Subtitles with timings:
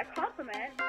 [0.00, 0.86] my compliment, um,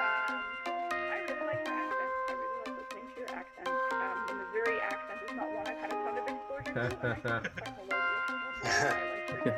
[0.66, 2.10] I really like your accent.
[2.28, 3.68] I really like listening to your accent.
[3.68, 6.96] Um, the Missouri accent is not one I've had a ton of exposure to.
[7.02, 8.32] but I think it's quite melodious.
[8.64, 9.54] I like your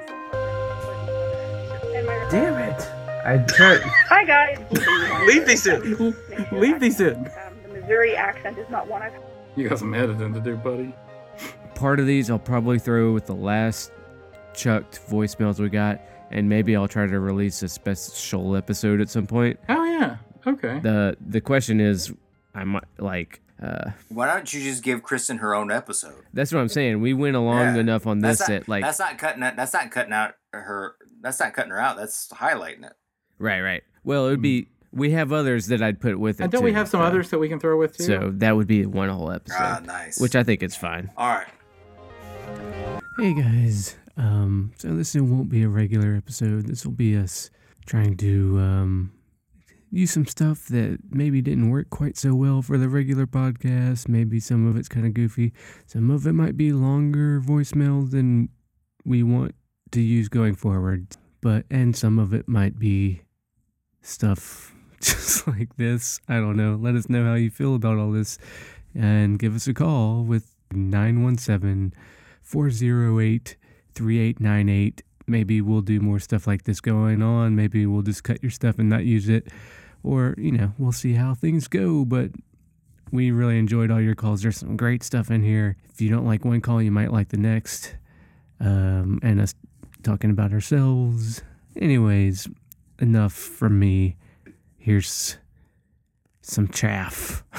[1.95, 2.81] and my Damn it!
[3.25, 3.83] I tried.
[4.09, 4.59] Hi guys.
[5.29, 6.17] Leave these in.
[6.53, 7.15] Leave these in.
[7.15, 7.25] Um,
[7.63, 9.13] the Missouri accent is not one I've
[9.55, 10.93] You got some editing to do, buddy.
[11.77, 13.93] Part of these I'll probably throw with the last
[14.53, 16.01] chucked voicemails we got,
[16.31, 19.59] and maybe I'll try to release a special episode at some point.
[19.69, 20.17] Oh yeah.
[20.47, 20.79] Okay.
[20.81, 22.13] The the question is,
[22.55, 23.41] I might like.
[23.63, 26.25] Uh, Why don't you just give Kristen her own episode?
[26.35, 27.01] that's what I'm saying.
[27.01, 27.81] We went along Yeah.
[27.81, 29.55] enough on this That's not, that like that's not cutting it.
[29.57, 30.97] That's not cutting out her.
[31.23, 31.97] That's not cutting her out.
[31.97, 32.93] That's highlighting it.
[33.39, 33.83] right, right.
[34.03, 34.69] Well, it would be.
[34.93, 36.45] We have others that I'd put with it.
[36.45, 38.05] And don't we too, have some so- others that we can throw with too?
[38.05, 39.57] So that would be one whole episode.
[39.59, 40.21] Ah, nice.
[40.21, 41.11] Which I think is fine.
[41.17, 41.49] All right.
[43.19, 46.67] Hey guys, um, so this won't be a regular episode.
[46.67, 47.51] This will be us
[47.87, 49.13] trying to um,
[49.91, 54.09] use some stuff that maybe didn't work quite so well for the regular podcast.
[54.09, 55.53] Maybe some of it's kind of goofy.
[55.87, 58.49] Some of it might be longer voicemail than
[59.05, 59.55] we want
[59.93, 61.17] to use going forward.
[61.41, 63.23] But and some of it might be
[64.01, 66.21] stuff just like this.
[66.29, 66.79] I don't know.
[66.81, 68.39] Let us know how you feel about all this,
[68.95, 71.93] and give us a call with nine one seven.
[72.43, 73.57] 408
[73.95, 75.03] 3898.
[75.27, 77.57] Maybe we'll do more stuff like this going on.
[77.57, 79.49] Maybe we'll just cut your stuff and not use it.
[80.03, 82.05] Or, you know, we'll see how things go.
[82.05, 82.31] But
[83.11, 84.43] we really enjoyed all your calls.
[84.43, 85.77] There's some great stuff in here.
[85.91, 87.97] If you don't like one call, you might like the next.
[88.61, 89.55] Um, and us
[90.03, 91.43] talking about ourselves.
[91.77, 92.49] Anyways,
[93.01, 94.17] enough from me.
[94.79, 95.39] Here's
[96.43, 97.43] some chaff.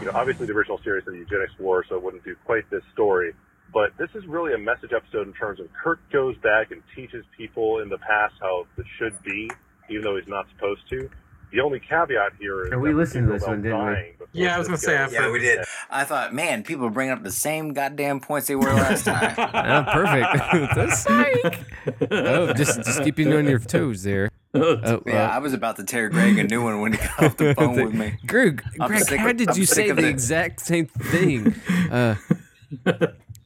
[0.00, 2.68] you know, obviously the original series of the eugenics war, so it wouldn't do quite
[2.70, 3.32] this story.
[3.72, 7.24] But this is really a message episode in terms of Kirk goes back and teaches
[7.36, 9.50] people in the past how it should be,
[9.90, 11.08] even though he's not supposed to.
[11.52, 14.12] The only caveat here is And we listened to this one, didn't we?
[14.32, 15.08] Yeah, I was gonna say, goes.
[15.08, 15.64] I've Yeah, we did.
[15.90, 19.34] I thought, man, people are bringing up the same goddamn points they were last time.
[19.38, 20.74] Oh, perfect.
[20.74, 22.10] The psych.
[22.10, 24.30] oh, just just keeping you on your toes there.
[24.54, 27.22] Oh, yeah, uh, I was about to tear Greg a new one when he got
[27.24, 28.18] off the phone with me.
[28.26, 30.10] Greg, Greg, how of- did I'm you say of the it.
[30.10, 31.54] exact same thing?
[31.90, 32.16] Uh,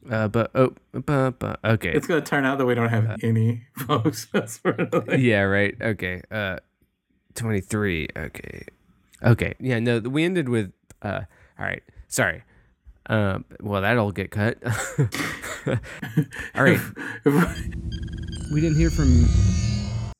[0.09, 1.91] uh, but oh, but, but okay.
[1.91, 4.27] It's gonna turn out that we don't have any folks.
[5.17, 5.75] Yeah, right.
[5.81, 6.21] Okay.
[6.31, 6.57] Uh,
[7.35, 8.07] twenty three.
[8.15, 8.65] Okay.
[9.23, 9.53] Okay.
[9.59, 9.79] Yeah.
[9.79, 10.71] No, we ended with.
[11.01, 11.21] Uh,
[11.59, 11.83] all right.
[12.07, 12.43] Sorry.
[13.07, 13.45] Um.
[13.61, 14.57] Well, that'll get cut.
[16.55, 16.79] all right.
[18.49, 19.25] We didn't hear from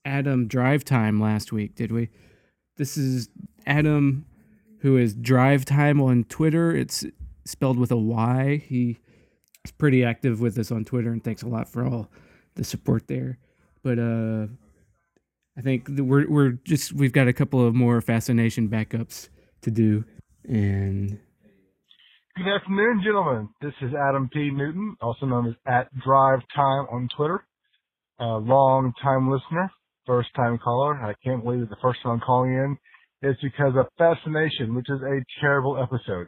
[0.04, 2.10] Adam Drive Time last week, did we?
[2.76, 3.30] This is
[3.66, 4.26] Adam,
[4.80, 6.76] who is Drive Time on Twitter.
[6.76, 7.06] It's
[7.46, 8.62] spelled with a Y.
[8.68, 8.98] He
[9.68, 12.10] is pretty active with us on Twitter, and thanks a lot for all
[12.56, 13.38] the support there.
[13.84, 14.48] But uh,
[15.58, 19.30] I think we're we're just we've got a couple of more fascination backups
[19.62, 20.06] to do,
[20.46, 21.20] and
[22.38, 23.50] Good afternoon, gentlemen.
[23.62, 24.52] This is Adam P.
[24.52, 27.44] Newton, also known as at Drive Time on Twitter.
[28.20, 29.72] Uh, long time listener,
[30.06, 30.96] first time caller.
[30.96, 32.78] I can't believe the first time I'm calling in
[33.28, 36.28] is because of Fascination, which is a terrible episode.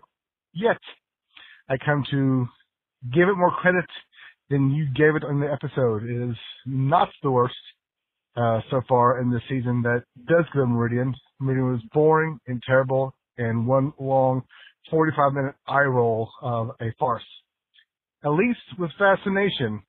[0.54, 0.80] Yet,
[1.70, 2.48] I come to
[3.14, 3.86] give it more credit
[4.50, 6.04] than you gave it in the episode.
[6.04, 7.56] It is not the worst
[8.36, 11.14] uh, so far in the season that does go to Meridian.
[11.40, 14.44] Meridian was boring and terrible and one long
[14.90, 17.24] 45 minute eye roll of a farce.
[18.24, 19.82] At least with Fascination,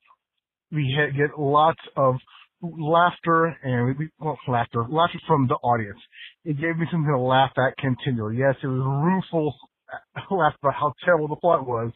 [0.71, 2.17] we get lots of
[2.63, 5.99] laughter and we well, laughter, laughter from the audience.
[6.45, 8.37] It gave me something to laugh at continually.
[8.39, 9.55] Yes, it was rueful
[10.31, 11.93] laugh about how terrible the plot was,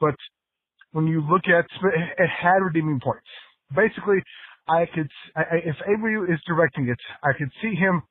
[0.00, 0.14] but
[0.92, 1.64] when you look at,
[2.18, 3.26] it had redeeming points.
[3.74, 4.18] Basically,
[4.68, 8.02] I could, I, if Avery is directing it, I could see him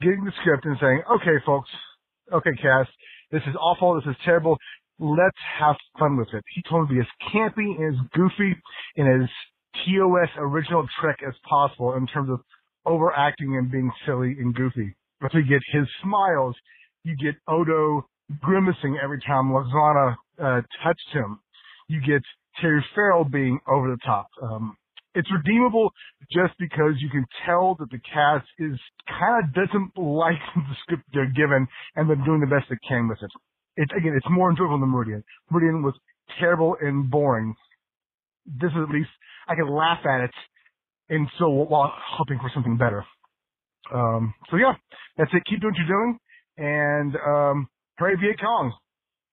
[0.00, 1.70] getting the script and saying, okay, folks,
[2.32, 2.90] okay, cast,
[3.32, 4.56] this is awful, this is terrible,
[4.98, 6.44] let's have fun with it.
[6.54, 8.56] He told me to be as campy and as goofy
[8.96, 9.28] and as
[9.84, 12.40] TOS original Trek as possible in terms of
[12.86, 14.94] overacting and being silly and goofy.
[15.20, 16.54] But we get his smiles,
[17.04, 18.06] you get Odo
[18.40, 21.40] grimacing every time Lwaxana uh, touched him.
[21.88, 22.22] You get
[22.60, 24.28] Terry Farrell being over the top.
[24.42, 24.76] Um,
[25.14, 25.90] it's redeemable
[26.30, 28.78] just because you can tell that the cast is
[29.08, 33.08] kind of doesn't like the script they're given and they're doing the best they can
[33.08, 33.30] with it.
[33.76, 35.22] It's again, it's more enjoyable than Meridian.
[35.50, 35.94] Meridian was
[36.40, 37.54] terrible and boring.
[38.46, 39.10] This is at least
[39.48, 40.30] I can laugh at it
[41.08, 43.04] and so while hoping for something better.
[43.94, 44.72] Um, so yeah,
[45.16, 45.42] that's it.
[45.48, 46.18] Keep doing what you're doing,
[46.58, 47.68] and um,
[47.98, 48.72] hooray Viet Cong.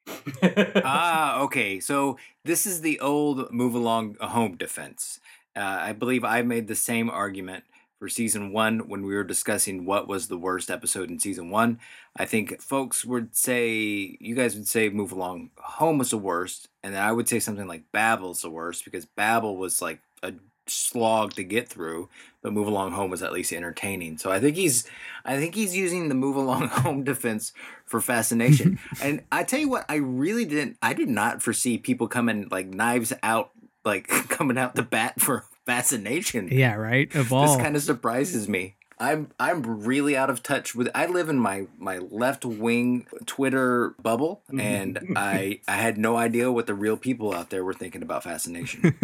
[0.84, 1.80] ah, okay.
[1.80, 5.20] So this is the old move along home defense.
[5.56, 7.64] Uh, I believe I made the same argument
[8.00, 11.80] for season one when we were discussing what was the worst episode in season one.
[12.18, 16.68] I think folks would say, you guys would say Move Along Home was the worst.
[16.84, 20.34] And then I would say something like Babel's the worst because Babel was like a
[20.68, 22.10] slog to get through,
[22.42, 24.18] but Move Along Home was at least entertaining.
[24.18, 24.86] So I think he's
[25.26, 27.54] I think he's using the Move Along Home defense
[27.94, 28.80] for fascination.
[29.04, 32.66] and I tell you what, I really didn't I did not foresee people coming like
[32.66, 33.52] knives out
[33.86, 36.50] like coming out the bat for fascination.
[36.52, 37.14] Yeah, right.
[37.14, 38.78] Of all, This kind of surprises me.
[38.98, 40.90] I'm I'm really out of touch with.
[40.96, 44.60] I live in my my left wing Twitter bubble, mm-hmm.
[44.60, 48.24] and I I had no idea what the real people out there were thinking about
[48.24, 48.96] fascination.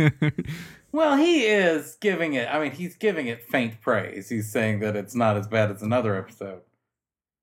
[0.92, 2.50] Well, he is giving it.
[2.52, 4.30] I mean, he's giving it faint praise.
[4.30, 6.62] He's saying that it's not as bad as another episode.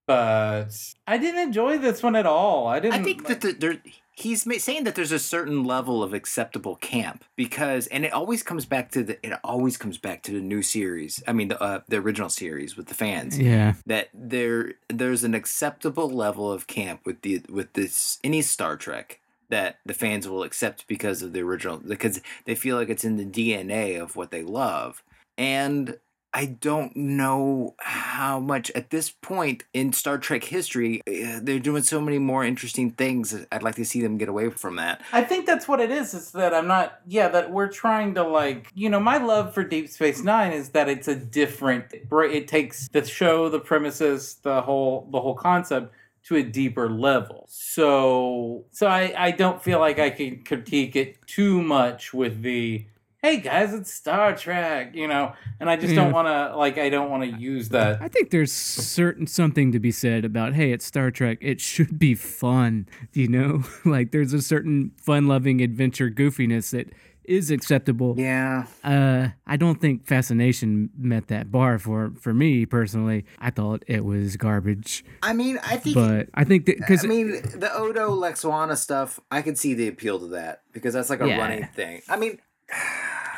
[0.07, 2.69] But I didn't enjoy this one at all.
[2.69, 3.01] I didn't.
[3.01, 3.79] I think that the, there,
[4.13, 8.67] he's saying that there's a certain level of acceptable camp because, and it always comes
[8.67, 9.27] back to the.
[9.27, 11.23] It always comes back to the new series.
[11.27, 13.37] I mean, the uh, the original series with the fans.
[13.37, 18.77] yeah, that there there's an acceptable level of camp with the with this any Star
[18.77, 23.05] Trek that the fans will accept because of the original because they feel like it's
[23.05, 25.03] in the DNA of what they love.
[25.39, 25.99] And
[26.37, 31.83] I don't know how much at this point in Star Trek history eh, they're doing
[31.83, 33.35] so many more interesting things.
[33.51, 35.01] I'd like to see them get away from that.
[35.15, 36.13] I think that's what it is.
[36.13, 37.01] Is that I'm not.
[37.07, 38.71] Yeah, that we're trying to like.
[38.75, 41.87] You know, my love for Deep Space Nine is that it's a different.
[41.95, 45.95] It takes the show, the premises, the whole the whole concept
[46.25, 47.47] to a deeper level.
[47.49, 52.85] So so I I don't feel like I can critique it too much with the.
[53.23, 56.05] Hey guys, it's Star Trek, you know, and I just Yeah.
[56.05, 58.01] don't want to like I don't want to use that.
[58.01, 61.39] I think there's certain something to be said about hey, it's Star Trek.
[61.41, 63.65] It should be fun, you know.
[63.85, 66.93] like there's a certain fun-loving adventure goofiness that
[67.25, 68.15] is acceptable.
[68.17, 68.67] Yeah.
[68.85, 73.25] Uh, I don't think Fascination met that bar for for me personally.
[73.41, 77.31] I thought it was garbage, I mean, I think but I think because I mean,
[77.33, 81.27] the Odo Lwaxana stuff, I could see the appeal to that because that's like a
[81.27, 81.39] Yeah.
[81.39, 82.03] running thing.
[82.09, 82.39] I mean,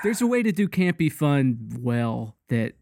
[0.02, 2.72] there's a way to do campy fun well that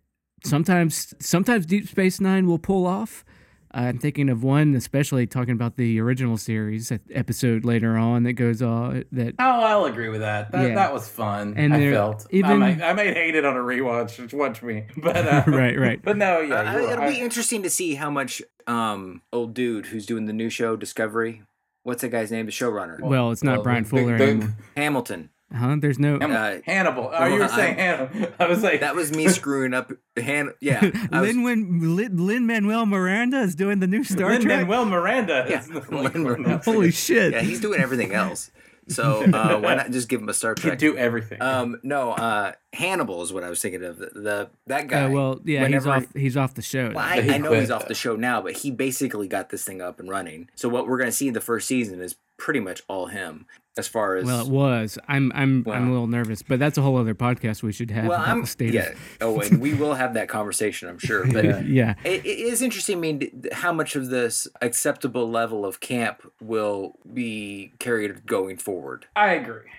[0.44, 3.24] sometimes sometimes Deep Space Nine will pull off.
[3.72, 8.62] I'm thinking of one, especially talking about the original series episode later on that goes
[8.62, 10.50] on that Oh, I'll agree with that.
[10.52, 10.74] That, Yeah.
[10.76, 11.54] that was fun.
[11.58, 14.16] And I there- felt I even- might I might hate it on a rewatch.
[14.16, 16.00] Just watch me, but uh, Right, right.
[16.02, 17.14] But no, yeah, Uh, you're it'll right.
[17.14, 21.42] be interesting to see how much um old dude who's doing the new show Discovery.
[21.82, 22.46] What's that guy's name?
[22.46, 24.56] The showrunner well, it's not Well, Bryan the- Fuller the- anymore.
[24.76, 25.28] Hamilton.
[25.54, 25.76] Huh?
[25.78, 26.18] There's no.
[26.18, 27.10] Ham- Uh, Hannibal.
[27.14, 28.28] Oh, you were saying I- Hannibal.
[28.40, 29.92] I was like, That was me screwing up.
[30.18, 34.60] Han- yeah, I was- Lin Lin Manuel Miranda is doing the new Star Lin Trek.
[34.60, 35.46] Manuel Miranda.
[35.48, 36.60] Yeah, is Lin-Manuel.
[36.64, 37.32] Holy shit!
[37.32, 38.50] yeah, he's doing everything else.
[38.88, 40.78] So uh, why not just give him a Star He can Trek?
[40.78, 41.42] do everything.
[41.42, 43.98] Um, no, uh, Hannibal is what I was thinking of.
[43.98, 45.06] The, the that guy.
[45.06, 46.06] Uh, well, yeah, he's off.
[46.14, 46.88] He's off the show.
[46.94, 47.60] Well, I, I know quit.
[47.62, 50.50] he's off the show now, but he basically got this thing up and running.
[50.54, 53.46] So what we're going to see in the first season is pretty much all him,
[53.76, 54.98] as far as well, it was.
[55.08, 55.30] I'm.
[55.34, 55.66] I'm.
[55.68, 58.28] I'm a little nervous, but that's a whole other podcast we should have well, about
[58.28, 58.94] I'm the state yeah.
[59.20, 61.26] Oh, and we will have that conversation, I'm sure.
[61.26, 61.68] But of.
[61.68, 61.94] yeah.
[62.04, 62.98] Uh, it, it is interesting.
[62.98, 69.06] I mean, how much of this acceptable level of camp will be carried going forward?
[69.14, 69.70] I agree.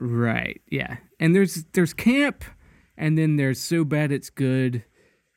[0.00, 0.60] Right.
[0.68, 0.96] Yeah.
[1.20, 2.44] And there's there's camp,
[2.96, 4.84] and then there's so bad it's good,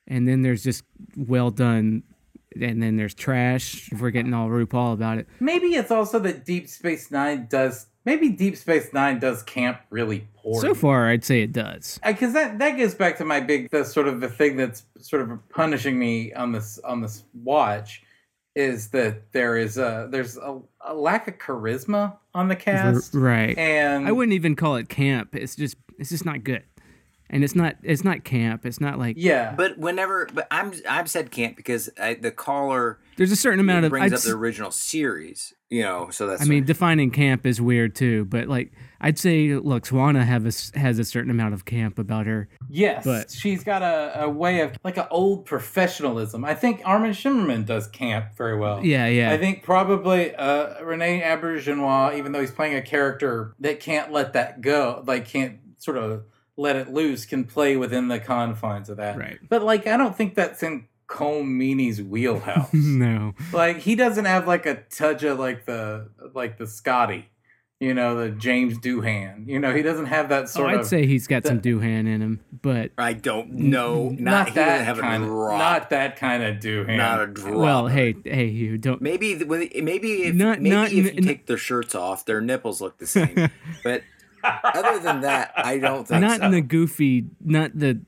[0.08, 0.84] and then there's just
[1.18, 2.04] well done,
[2.62, 3.92] and then there's trash.
[3.92, 5.28] If we're getting all RuPaul about it.
[5.40, 7.88] Maybe it's also that Deep Space Nine does.
[8.06, 10.68] Maybe Deep Space Nine does camp really poorly.
[10.68, 12.00] So far, I'd say it does.
[12.06, 15.22] because that that gets back to my big the sort of the thing that's sort
[15.22, 18.04] of punishing me on this on this watch
[18.56, 23.58] is that there is a there's a, a lack of charisma on the cast right.
[23.58, 25.36] and I wouldn't even call it camp.
[25.36, 26.64] It's just it's just not good,
[27.30, 28.66] and it's not it's not camp.
[28.66, 33.00] It's not like yeah But whenever, but I'm I've said camp because I, the caller
[33.18, 33.92] there's a certain amount of.
[33.92, 36.10] brings I'd up the original series, you know.
[36.12, 40.46] So that's I mean, defining camp is weird too, but like I'd say Lwaxana have
[40.46, 42.50] a, has a certain amount of camp about her.
[42.70, 47.12] yes but- she's got a, a way of like an old professionalism i think armin
[47.12, 49.32] shimerman does camp very well Yeah, yeah.
[49.32, 54.34] I think probably uh, Rene Auberjonois, even though he's playing a character that can't let
[54.34, 56.24] that go, like can't sort of
[56.58, 59.18] let it loose, can play within the confines of that.
[59.18, 59.40] Right.
[59.48, 62.70] But like, I don't think that's in Colm Meaney's wheelhouse.
[62.74, 63.34] no.
[63.54, 67.30] like, he doesn't have like a touch of like the like the Scotty,
[67.80, 69.48] you know, the James Doohan.
[69.48, 70.86] You know, he doesn't have that Oh, sort I'd of.
[70.88, 74.10] say he's got some the- Doohan in him, but I don't know.
[74.12, 75.60] Not, not doesn't that have kind a of, drop.
[75.60, 76.96] not that kind of Doohan.
[76.98, 77.54] not a drop.
[77.54, 79.02] well, hey, hey, you don't.
[79.02, 82.80] Maybe maybe if Not- maybe not if you in- take their shirts off, their nipples
[82.82, 83.50] look the same.
[83.84, 84.02] but
[84.64, 86.46] other than that, I don't think Not so.
[86.46, 88.02] in the goofy, not the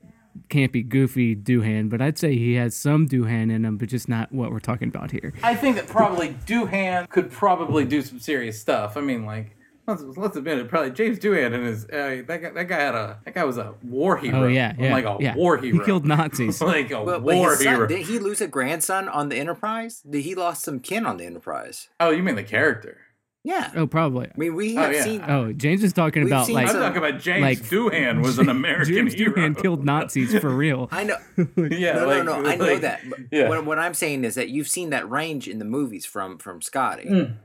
[0.48, 4.32] campy, goofy Doohan, but I'd say he has some Doohan in him, but just not
[4.32, 5.32] what we're talking about here.
[5.42, 8.96] I think that probably Doohan could probably do some serious stuff.
[8.96, 10.68] I mean, like let's let's admit it.
[10.68, 13.58] Probably James Doohan and his uh, that guy, that guy had a that guy was
[13.58, 14.44] a war hero.
[14.44, 15.34] Oh yeah, yeah, like a yeah.
[15.34, 15.78] war hero.
[15.78, 16.60] He killed Nazis.
[16.62, 17.86] like a But, but war his son, hero.
[17.86, 20.02] did he lose a grandson on the Enterprise?
[20.08, 21.88] Did he lost some kin on the Enterprise?
[22.00, 22.98] Oh, you mean the character?
[23.44, 23.70] Yeah.
[23.76, 24.26] oh, probably.
[24.26, 25.02] I mean, we Oh, have yeah.
[25.04, 25.24] seen.
[25.26, 28.22] Oh, James is talking We've about seen like I'm some- talking about James like- Doohan
[28.22, 29.32] was an American James hero.
[29.32, 30.88] Doohan killed Nazis for real.
[30.90, 31.16] I know.
[31.56, 32.48] yeah, no, like, no, no.
[32.48, 33.00] I know like- that.
[33.30, 33.48] Yeah.
[33.48, 36.60] what, what I'm saying is that you've seen that range in the movies from from
[36.60, 37.04] Scotty.
[37.08, 37.36] Mm.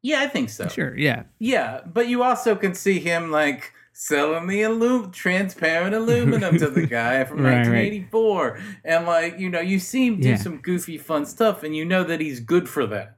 [0.00, 0.68] Yeah, I think so.
[0.68, 1.24] Sure, yeah.
[1.38, 6.86] Yeah, but you also can see him like selling the alum- transparent aluminum to the
[6.86, 7.92] guy from Right, right.
[8.08, 10.36] 1984, and like you know, you see him do Yeah.
[10.36, 13.16] some goofy, fun stuff, and you know that he's good for that.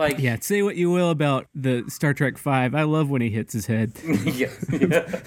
[0.00, 2.74] Like, Yeah, say what you will about the Star Trek Five.
[2.74, 3.92] I love when he hits his head.
[4.24, 5.20] yes, yeah.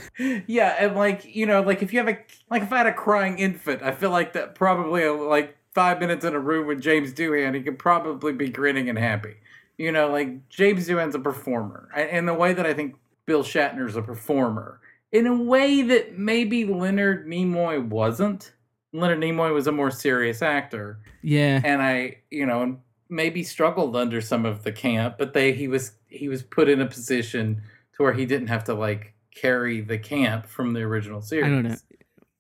[0.48, 2.18] yeah, and like you know, like if you have a
[2.50, 6.00] like if I had a crying infant, I feel like that probably uh, like five
[6.00, 9.36] minutes in a room with James Doohan, he could probably be grinning and happy.
[9.77, 12.96] You know, like James Doohan's a performer, and in the way that I think
[13.27, 14.80] Bill Shatner's a performer,
[15.12, 18.53] in a way that maybe Leonard Nimoy wasn't.
[18.96, 22.77] Leonard Nimoy was a more serious actor, Yeah, and I, you know,
[23.13, 26.82] maybe struggled under some of the camp, but they he was he was put in
[26.82, 27.62] a position
[27.96, 31.46] to where he didn't have to like carry the camp from the original series.
[31.46, 31.75] I don't know.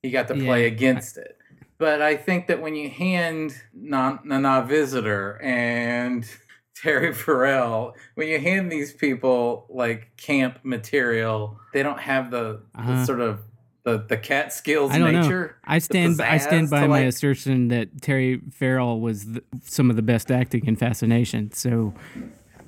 [0.01, 1.37] He got to Yeah, play against it.
[1.77, 6.25] But I think that when you hand Non- Nana Visitor and
[6.75, 12.79] Terry Farrell, when you hand these people like camp material, they don't have the, the
[12.79, 13.05] Uh-huh.
[13.05, 13.39] sort of
[13.83, 15.21] the, the cat skills I don't know.
[15.21, 15.57] nature.
[15.65, 16.19] I stand.
[16.21, 20.31] I stand by my like- assertion that Terry Farrell was the, some of the best
[20.31, 21.51] acting in Fascination.
[21.51, 21.93] So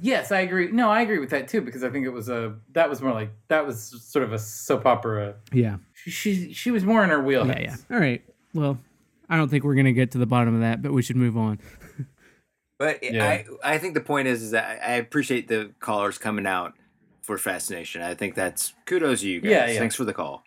[0.02, 0.72] Yes, I agree.
[0.72, 3.14] No, I agree with that too because I think it was a that was more
[3.14, 5.36] like that was sort of a soap opera.
[5.54, 7.56] yeah, She she, she was more in her wheelhouse.
[7.58, 7.96] yeah, yeah.
[7.96, 8.22] All right.
[8.54, 8.78] Well,
[9.30, 11.38] I don't think we're gonna get to the bottom of that, but we should move
[11.38, 11.60] on.
[12.78, 13.26] But Yeah.
[13.26, 13.46] I
[13.76, 16.74] I think the point is is that I I appreciate the callers coming out
[17.22, 18.02] for fascination.
[18.02, 19.50] I think that's kudos to you guys.
[19.52, 19.80] Yeah, yeah.
[19.80, 20.44] Thanks for the call.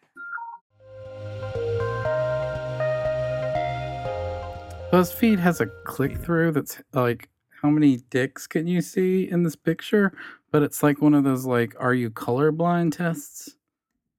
[4.93, 7.29] BuzzFeed has a click through that's like,
[7.63, 10.13] how many dicks can you see in this picture?
[10.51, 13.55] But it's like one of those like, are you colorblind tests?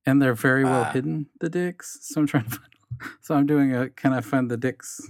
[0.06, 0.92] And they're very well Ah.
[0.92, 1.98] hidden, the dicks.
[2.02, 2.70] So I'm trying to find,
[3.22, 5.02] so I'm doing a, can I find the dicks?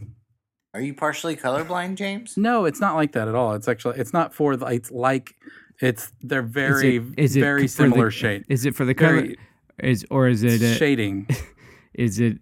[0.73, 2.37] Are you partially colorblind, James?
[2.37, 3.53] No, it's not like that at all.
[3.53, 5.35] It's actually, it's not for the, it's like,
[5.81, 8.45] it's, they're very, is it, is it very for the- similar shade.
[8.49, 9.21] Is it for the color?
[9.21, 9.37] Very
[9.81, 11.27] Is or is it a, shading.
[11.93, 12.37] is it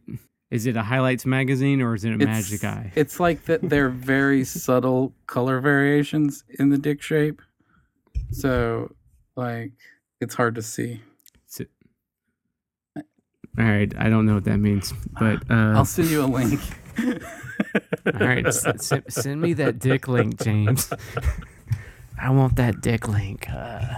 [0.50, 2.92] is it a highlights magazine or is it a It's- magic eye?
[2.96, 7.42] It's like that they're very subtle color variations in the dick shape.
[8.32, 8.94] So
[9.36, 9.72] like
[10.22, 11.02] it's hard to see.
[13.60, 16.60] All right, I don't know what that means, but uh, I'll send you a link.
[17.00, 20.94] all right, s- s- send me that dick link, James.
[22.22, 23.50] I want that dick link.
[23.50, 23.96] Uh,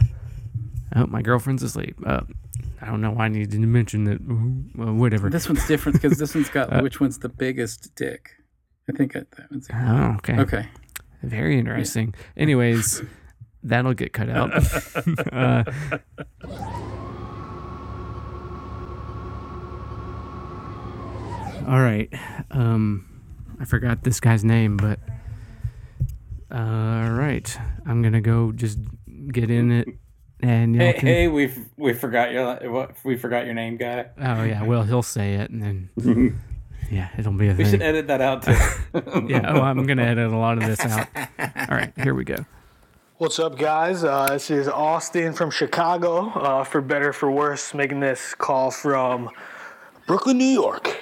[0.96, 1.96] oh, my girlfriend's asleep.
[2.06, 2.22] Uh,
[2.82, 4.20] I don't know why I needed to mention that.
[4.76, 5.30] Well, whatever.
[5.30, 8.32] This one's different because this one's got Uh, which one's the biggest dick.
[8.88, 10.38] I think I, that one's Oh, okay.
[10.40, 10.68] okay.
[11.24, 12.14] Very interesting.
[12.38, 13.02] Anyways,
[13.64, 14.52] that'll get cut out.
[15.34, 15.64] uh,
[21.68, 22.10] all right.
[22.52, 23.06] Um,
[23.60, 25.00] I forgot this guy's name, but
[26.52, 27.58] all right.
[27.86, 28.80] I'm gonna go just
[29.32, 29.88] get in it,
[30.42, 34.06] and y'all Hey, can- hey, we we forgot your what we forgot your name, guy.
[34.20, 34.64] oh yeah.
[34.64, 36.40] Well, he'll say it, and then
[36.92, 37.72] yeah, it'll be a We thing.
[37.72, 38.52] should edit that out too.
[39.28, 39.42] yeah.
[39.54, 41.08] Oh, I'm gonna edit a lot of this out.
[41.16, 41.94] All right.
[41.98, 42.38] Here we go.
[43.18, 44.04] What's up, guys?
[44.06, 49.30] Uh, this is Austin from Chicago, uh, for better for worse, making this call from
[50.08, 50.98] Brooklyn, New York.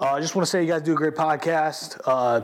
[0.00, 2.00] Uh, I just want to say you guys do a great podcast.
[2.04, 2.40] Uh,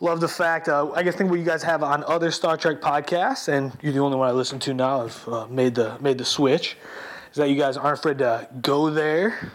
[0.00, 2.80] love the fact, uh, I guess, think what you guys have on other Star Trek
[2.80, 5.02] podcasts, and you're the only one I listen to now.
[5.02, 6.76] I've uh, made the made the switch.
[7.30, 9.52] Is that you guys aren't afraid to go there,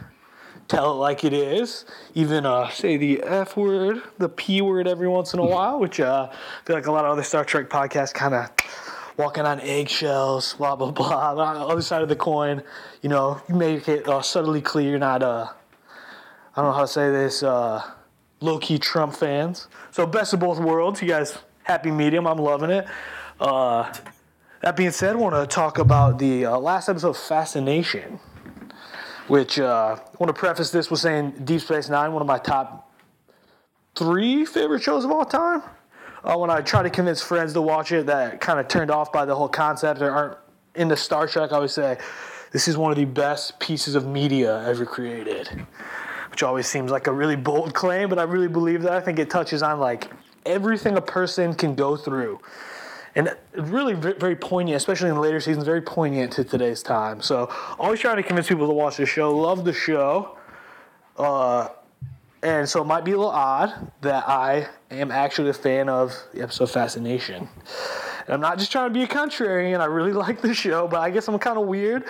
[0.69, 5.09] tell it like it is, even uh, say the F word, the P word every
[5.09, 7.69] once in a while, which uh, I feel like a lot of other Star Trek
[7.69, 8.49] podcasts kind of
[9.17, 11.31] walking on eggshells, blah, blah, blah.
[11.37, 12.63] On the other side of the coin,
[13.01, 15.47] you know, you make it uh, subtly clear you're not, uh,
[16.55, 17.83] I don't know how to say this, uh,
[18.39, 19.67] low key Trump fans.
[19.91, 21.01] So, best of both worlds.
[21.01, 22.25] You guys, happy medium.
[22.27, 22.87] I'm loving it.
[23.39, 23.91] Uh,
[24.61, 28.19] that being said, I want to talk about the uh, last episode of Fascination
[29.27, 32.37] which uh, I want to preface this with saying Deep Space Nine, one of my
[32.37, 32.91] top
[33.95, 35.63] three favorite shows of all time.
[36.23, 39.11] Uh, when I try to convince friends to watch it that kind of turned off
[39.11, 40.37] by the whole concept or aren't
[40.75, 41.97] into Star Trek, I always say
[42.51, 45.65] this is one of the best pieces of media ever created.
[46.35, 48.91] Which always seems like a really bold claim, but I really believe that.
[48.91, 50.11] I think it touches on like
[50.45, 52.41] everything a person can go through.
[53.15, 57.21] And really very poignant, especially in the later seasons, very poignant to today's time.
[57.21, 57.49] So
[57.79, 59.33] always trying to convince people to watch the show.
[59.33, 60.37] Love the show.
[61.15, 61.69] Uh,
[62.43, 66.13] and so it might be a little odd that I am actually a fan of
[66.33, 67.47] the episode Fascination.
[68.25, 69.79] And I'm not just trying to be a contrarian.
[69.79, 72.03] I really like the show, but I guess I'm kind of weird.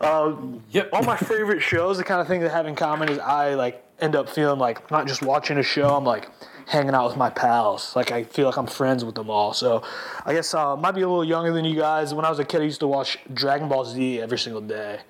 [0.00, 0.34] Uh,
[0.70, 0.90] Yep.
[0.92, 3.84] all my favorite shows, the kind of thing that have in common is I like
[4.00, 6.28] end up feeling like not just watching a show, I'm like
[6.66, 7.94] hanging out with my pals.
[7.96, 9.52] Like I feel like I'm friends with them all.
[9.52, 9.82] So
[10.24, 12.14] I guess uh, might be a little younger than you guys.
[12.14, 15.00] When I was a kid, I used to watch Dragon Ball Z every single day.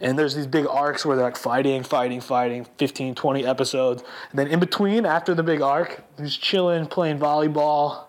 [0.00, 4.02] And there's these big arcs where they're like fighting, fighting, fighting, 15, 20 episodes.
[4.30, 8.04] And then in between, after the big arc, just chilling, playing volleyball,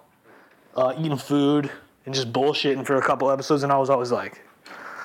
[0.78, 1.70] uh, eating food,
[2.06, 3.64] and just bullshitting for a couple episodes.
[3.64, 4.42] And I was always like,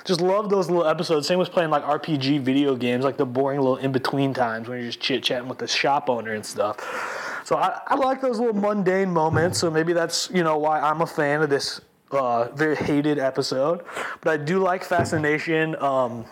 [0.07, 1.27] just love those little episodes.
[1.27, 4.79] Same with playing like RPG video games, like the boring little in between times when
[4.79, 7.43] you're just chit chatting with the shop owner and stuff.
[7.43, 9.59] So I, I like those little mundane moments.
[9.59, 13.83] So maybe that's you know why I'm a fan of this uh, very hated episode.
[14.21, 15.75] But I do like Fascination.
[15.81, 16.23] Um,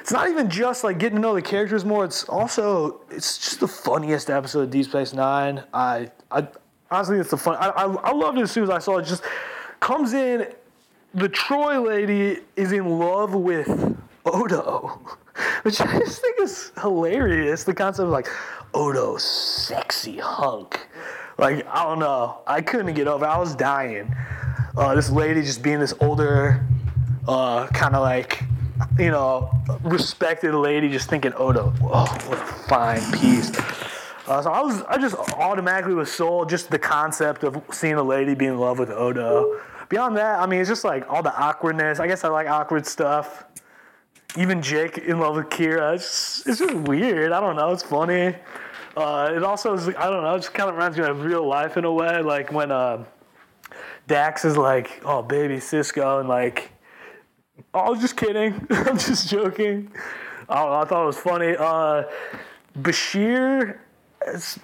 [0.00, 2.04] it's not even just like getting to know the characters more.
[2.04, 5.64] It's also it's just the funniest episode of Deep Space Nine.
[5.74, 6.46] I I
[6.88, 7.56] honestly it's the fun.
[7.56, 9.06] I I, I loved it as soon as I saw it.
[9.06, 9.24] Just
[9.80, 10.46] comes in
[11.14, 13.68] the Troi lady is in love with
[14.24, 15.00] Odo,
[15.62, 17.64] which I just think is hilarious.
[17.64, 18.28] The concept of like
[18.74, 20.86] Odo, sexy hunk.
[21.38, 23.26] Like I don't know, I couldn't get over.
[23.26, 24.14] I was dying.
[24.76, 26.64] Uh, this lady just being this older,
[27.28, 28.42] uh, kind of like
[28.98, 29.50] you know,
[29.82, 31.72] respected lady, just thinking Odo.
[31.82, 33.52] Oh, what a fine piece.
[34.26, 38.02] Uh, so I was, I just automatically was sold just the concept of seeing a
[38.02, 39.60] lady be in love with Odo.
[39.92, 42.00] Beyond that, I mean, it's just like all the awkwardness.
[42.00, 43.44] I guess I like awkward stuff.
[44.38, 45.96] Even Jake in love with Kira.
[45.96, 46.04] It's
[46.44, 47.30] just, it's just weird.
[47.30, 47.72] I don't know.
[47.72, 48.34] It's funny.
[48.96, 51.46] Uh, it also is, I don't know, it just kind of reminds me of real
[51.46, 52.22] life in a way.
[52.22, 53.04] Like when uh,
[54.06, 56.70] Dax is like, oh, baby Sisko, and like,
[57.74, 58.66] oh, I was just kidding.
[58.70, 59.92] I'm just joking.
[60.48, 60.72] I know.
[60.72, 61.54] I thought it was funny.
[61.54, 62.04] Uh,
[62.78, 63.76] Bashir,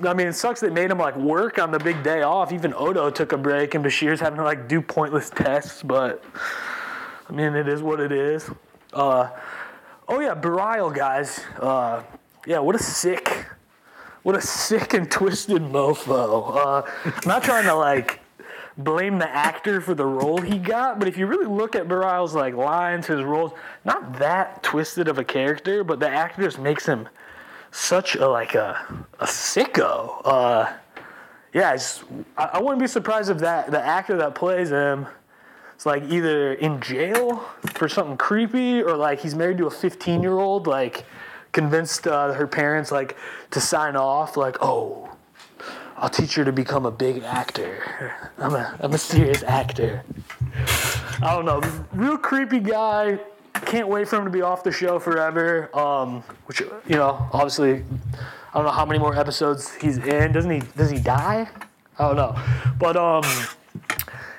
[0.04, 2.52] I mean, it sucks they made him like work on the big day off.
[2.52, 5.82] Even Odo took a break, and Bashir's having to like do pointless tests.
[5.82, 6.24] But
[7.28, 8.50] I mean, it is what it is.
[8.92, 9.30] Uh,
[10.08, 11.40] oh yeah, Bareil guys.
[11.60, 12.02] Uh,
[12.46, 13.46] yeah, what a sick,
[14.22, 16.56] what a sick and twisted mofo.
[16.56, 18.20] Uh, I'm not trying to like
[18.78, 22.34] blame the actor for the role he got, but if you really look at Bareil's
[22.34, 23.52] like lines, his roles,
[23.84, 27.08] not that twisted of a character, but the actor just makes him
[27.70, 30.22] such a like a a sicko.
[30.24, 30.72] Uh,
[31.52, 31.76] yeah,
[32.36, 35.06] I, I wouldn't be surprised if that the actor that plays him
[35.78, 37.38] is like either in jail
[37.74, 41.04] for something creepy or like he's married to a 15 year old, like
[41.52, 43.16] convinced uh, her parents like
[43.50, 45.04] to sign off, like oh.
[46.00, 48.30] I'll teach her to become a big actor.
[48.38, 50.04] I'm a, I'm a serious actor.
[51.20, 51.60] I don't know.
[51.92, 53.18] Real creepy guy.
[53.68, 55.68] Can't wait for him to be off the show forever.
[55.76, 60.32] Um, which you know, obviously, I don't know how many more episodes he's in.
[60.32, 60.62] Doesn't he?
[60.74, 61.46] Does he die?
[61.98, 62.34] I don't know.
[62.78, 63.24] But um,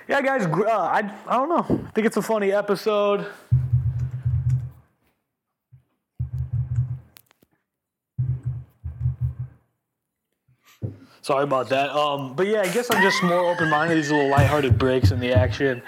[0.08, 0.48] yeah, guys.
[0.48, 1.86] Uh, I I don't know.
[1.88, 3.28] I think it's a funny episode.
[11.22, 11.92] Sorry about that.
[11.92, 13.94] Um, but yeah, I guess I'm just more open-minded.
[13.96, 15.84] These little lighthearted breaks in the action.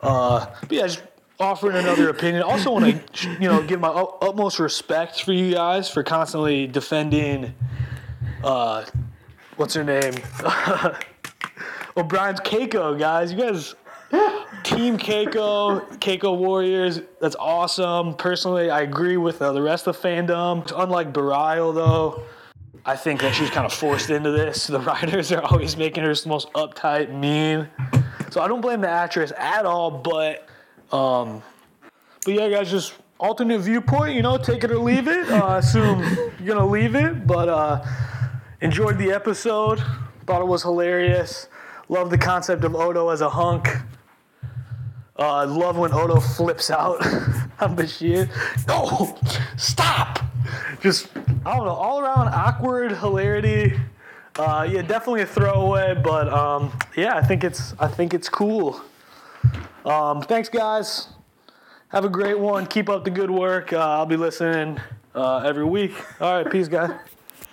[0.00, 1.02] Uh, but yeah, just
[1.40, 2.42] offering another opinion.
[2.42, 7.54] Also, want to you know give my utmost respect for you guys for constantly defending.
[8.42, 8.84] Uh,
[9.56, 10.14] what's her name?
[11.96, 13.32] O'Brien's Keiko, guys.
[13.32, 13.74] You guys,
[14.64, 17.00] Team Keiko, Keiko Warriors.
[17.20, 18.14] That's awesome.
[18.14, 20.70] Personally, I agree with uh, the rest of fandom.
[20.76, 22.22] Unlike Bareil, though.
[22.86, 24.66] I think that she's kind of forced into this.
[24.66, 27.68] The writers are always making her the most uptight, mean.
[28.30, 30.48] So I don't blame the actress at all, but
[30.92, 31.42] um,
[32.24, 34.14] but yeah, guys, just alternate viewpoint.
[34.14, 35.28] You know, take it or leave it.
[35.30, 36.00] Uh, assume
[36.40, 37.84] you're gonna leave it, but uh,
[38.60, 39.82] enjoyed the episode.
[40.26, 41.48] Thought it was hilarious.
[41.88, 43.68] Love the concept of Odo as a hunk.
[45.16, 47.04] Uh, love when Odo flips out
[47.60, 48.28] on Bashir.
[48.66, 49.16] No,
[49.56, 50.20] stop.
[50.80, 51.08] Just
[51.46, 53.78] I don't know, all around awkward hilarity.
[54.36, 58.80] Uh, yeah, definitely a throwaway, but um, yeah, I think it's I think it's cool.
[59.84, 61.08] Um, thanks, guys.
[61.88, 62.66] Have a great one.
[62.66, 63.72] Keep up the good work.
[63.72, 64.80] Uh, I'll be listening
[65.14, 65.92] uh, every week.
[66.20, 66.90] All right, peace, guys.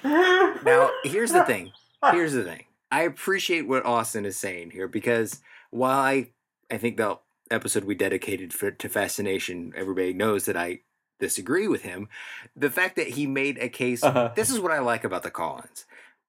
[0.64, 1.72] Now, here's the thing.
[2.12, 2.66] Here's the thing.
[2.92, 6.32] I appreciate what Austin is saying here because while I,
[6.72, 7.20] I think the
[7.52, 10.82] episode we dedicated for, to fascination, everybody knows that I
[11.20, 12.10] disagree with him.
[12.56, 14.04] The fact that he made a case.
[14.04, 14.32] Uh-huh.
[14.36, 15.86] This is what I like about the call-ins.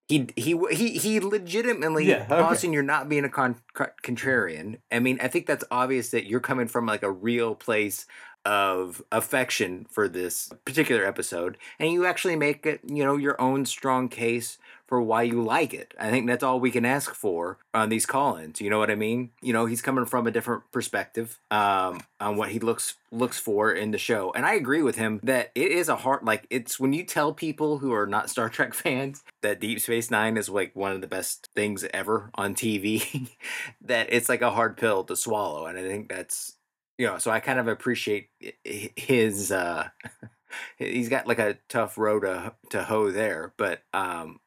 [0.08, 2.34] He he he he legitimately, Yeah, okay.
[2.34, 4.78] Austin, you're not being a con, con- contrarian.
[4.90, 8.06] I mean, I think that's obvious that you're coming from like a real place
[8.44, 13.64] of affection for this particular episode, and you actually make it, you know, your own
[13.64, 14.58] strong case
[14.92, 15.94] for why you like it.
[15.98, 18.60] I think that's all we can ask for on these call-ins.
[18.60, 19.30] You know what I mean?
[19.40, 23.72] You know, he's coming from a different perspective um, on what he looks looks for
[23.72, 26.78] in the show, and I agree with him that it is a hard like it's
[26.78, 30.50] when you tell people who are not Star Trek fans that Deep Space Nine is
[30.50, 33.30] like one of the best things ever on TV,
[33.80, 36.56] that it's like a hard pill to swallow, and I think that's
[36.98, 38.28] you know, so I kind of appreciate
[38.62, 39.88] his uh
[40.76, 44.38] he's got like a tough road to to hoe there, but um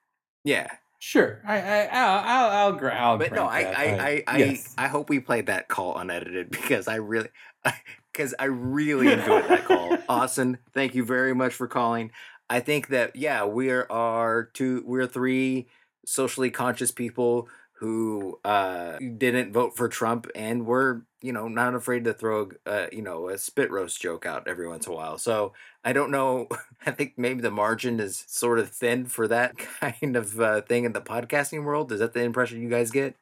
[0.45, 0.67] yeah.
[0.99, 4.73] Sure, I, I, I'll, I'll, I'll, But no, I that, I I I, yes.
[4.77, 7.29] I hope we played that call unedited because I really
[8.13, 9.97] because I really enjoyed that call.
[10.09, 12.11] Austin, thank you very much for calling.
[12.49, 15.67] I think that yeah, we are are two we're three
[16.05, 22.03] socially conscious people who uh didn't vote for Trump and were you know not afraid
[22.05, 25.17] to throw uh, you know a spit roast joke out every once in a while.
[25.17, 26.47] So I don't know.
[26.85, 30.85] I think maybe the margin is sort of thin for that kind of uh, thing
[30.85, 31.91] in the podcasting world.
[31.91, 33.15] Is that the impression you guys get?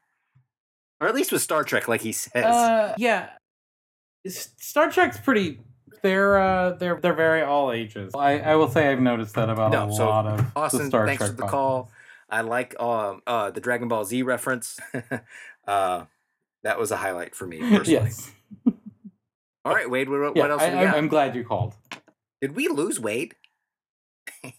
[1.02, 2.44] Or at least with Star Trek, like he says.
[2.46, 3.30] Uh, yeah,
[4.28, 5.60] Star Trek's pretty.
[6.02, 8.12] They're uh, they're they're very all ages.
[8.14, 10.88] I, I will say I've noticed that about No, a so, lot of the Austin,
[10.88, 11.50] Star thanks Trek for the podcasts.
[11.50, 11.92] call.
[12.30, 14.80] I like um uh the Dragon Ball Z reference.
[15.68, 16.06] uh
[16.64, 17.86] that was a highlight for me personally.
[18.06, 18.32] Yes.
[19.66, 20.96] All right, Wade, what, Yeah, what else I, do we got?
[20.96, 21.76] I, am glad you called.
[22.42, 23.36] Did we lose Wade?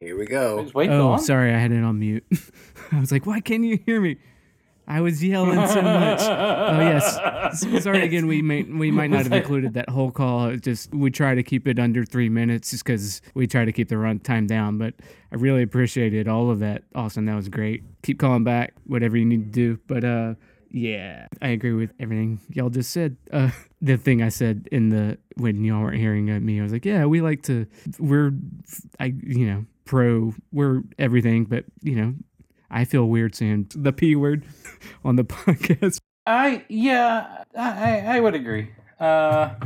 [0.00, 0.64] Here we go.
[0.64, 1.18] Is Wade oh, gone?
[1.20, 2.24] sorry, I had it on mute.
[2.92, 4.18] I was like, why can't you hear me?
[4.86, 6.20] I was yelling so much.
[6.20, 7.82] Oh yes.
[7.84, 8.26] Sorry again.
[8.26, 10.48] We may we might not have included that whole call.
[10.48, 13.70] It's just we try to keep it under three minutes, just because we try to
[13.70, 14.78] keep the run time down.
[14.78, 14.94] But
[15.30, 16.82] I really appreciated all of that.
[16.96, 17.84] Austin, that was great.
[18.02, 19.78] Keep calling back, whatever you need to do.
[19.86, 20.34] But uh,
[20.72, 23.16] yeah, I agree with everything y'all just said.
[23.30, 23.50] Uh,
[23.82, 27.04] the thing I said in the when y'all weren't hearing me, I was like, yeah,
[27.04, 27.66] we like to.
[27.98, 28.32] We're,
[28.98, 30.34] I you know, pro.
[30.50, 32.14] We're everything, but you know,
[32.70, 34.44] I feel weird saying the p word
[35.04, 35.98] on the podcast.
[36.26, 38.70] I yeah, I I I would agree.
[38.98, 39.56] Uh,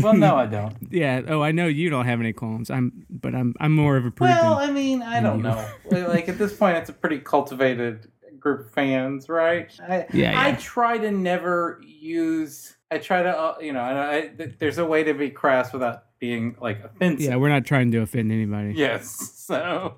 [0.00, 0.74] well, no, I don't.
[0.90, 1.20] yeah.
[1.28, 2.70] Oh, I know you don't have any qualms.
[2.70, 4.30] I'm, but I'm, I'm more of a prude.
[4.30, 5.42] Well, I mean, I don't you.
[5.42, 5.68] know.
[5.90, 8.10] Like like, at this point, it's a pretty cultivated
[8.46, 9.68] group fans, right?
[9.88, 12.76] I, Yeah, I try to never use.
[12.92, 14.30] I try to, uh, you know, I, I,
[14.60, 17.28] there's a way to be crass without being like offensive.
[17.28, 18.74] yeah, we're not trying to offend anybody.
[18.76, 19.32] Yes.
[19.46, 19.94] So,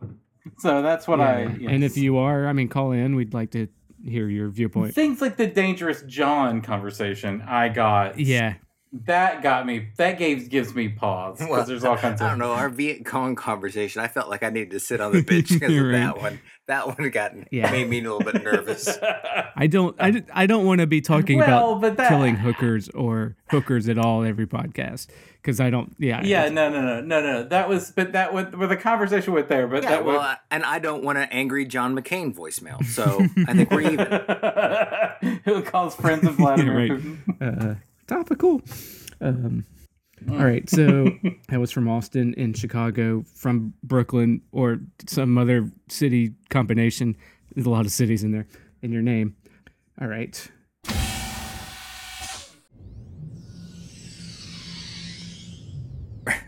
[0.59, 1.57] so that's what Yeah, I.
[1.59, 1.71] yeah.
[1.71, 3.17] And if you are, I mean, call in.
[3.17, 3.67] We'd like to
[4.05, 4.95] hear your viewpoint.
[4.95, 8.19] things like the dangerous John conversation, I got.
[8.21, 8.57] Yeah.
[9.07, 9.89] That got me.
[9.97, 12.27] That gave gives me pause because Well, there's all kinds of.
[12.27, 14.03] I don't know our Viet Cong conversation.
[14.03, 15.93] I felt like I needed to sit on the bench because of right.
[15.93, 16.41] that one.
[16.69, 17.71] That one got Yeah.
[17.73, 18.97] made me a little bit nervous.
[19.57, 19.97] I don't.
[19.99, 23.89] I, I don't want to be talking Well, about but that- killing hookers or hookers
[23.89, 25.09] at all every podcast
[25.41, 25.95] because I don't.
[25.99, 26.21] Yeah.
[26.23, 27.45] Yeah, no, no, no, no, no.
[27.45, 29.67] That was, but that went where the conversation went there.
[29.67, 32.85] But Yeah, that well, was, I- and I don't want an angry John McCain voicemail,
[32.85, 35.41] so I think we're even.
[35.45, 36.91] Who calls friends of Vladimir right.
[36.91, 37.19] Putin?
[37.41, 37.75] uh,
[38.07, 38.63] topical.
[39.21, 39.65] Um,
[40.31, 41.11] all right, so
[41.49, 47.17] that was from Austin in Chicago, from Brooklyn or some other city combination.
[47.55, 48.47] There's a lot of cities in there
[48.83, 49.37] in your name.
[50.01, 50.51] All right.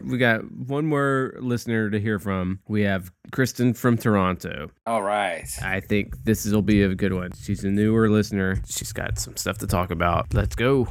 [0.02, 2.60] We got one more listener to hear from.
[2.68, 4.70] We have Kristen from Toronto.
[4.86, 5.46] All right.
[5.62, 7.32] I think this will be a good one.
[7.40, 8.62] She's a newer listener.
[8.66, 10.32] She's got some stuff to talk about.
[10.34, 10.88] Let's go.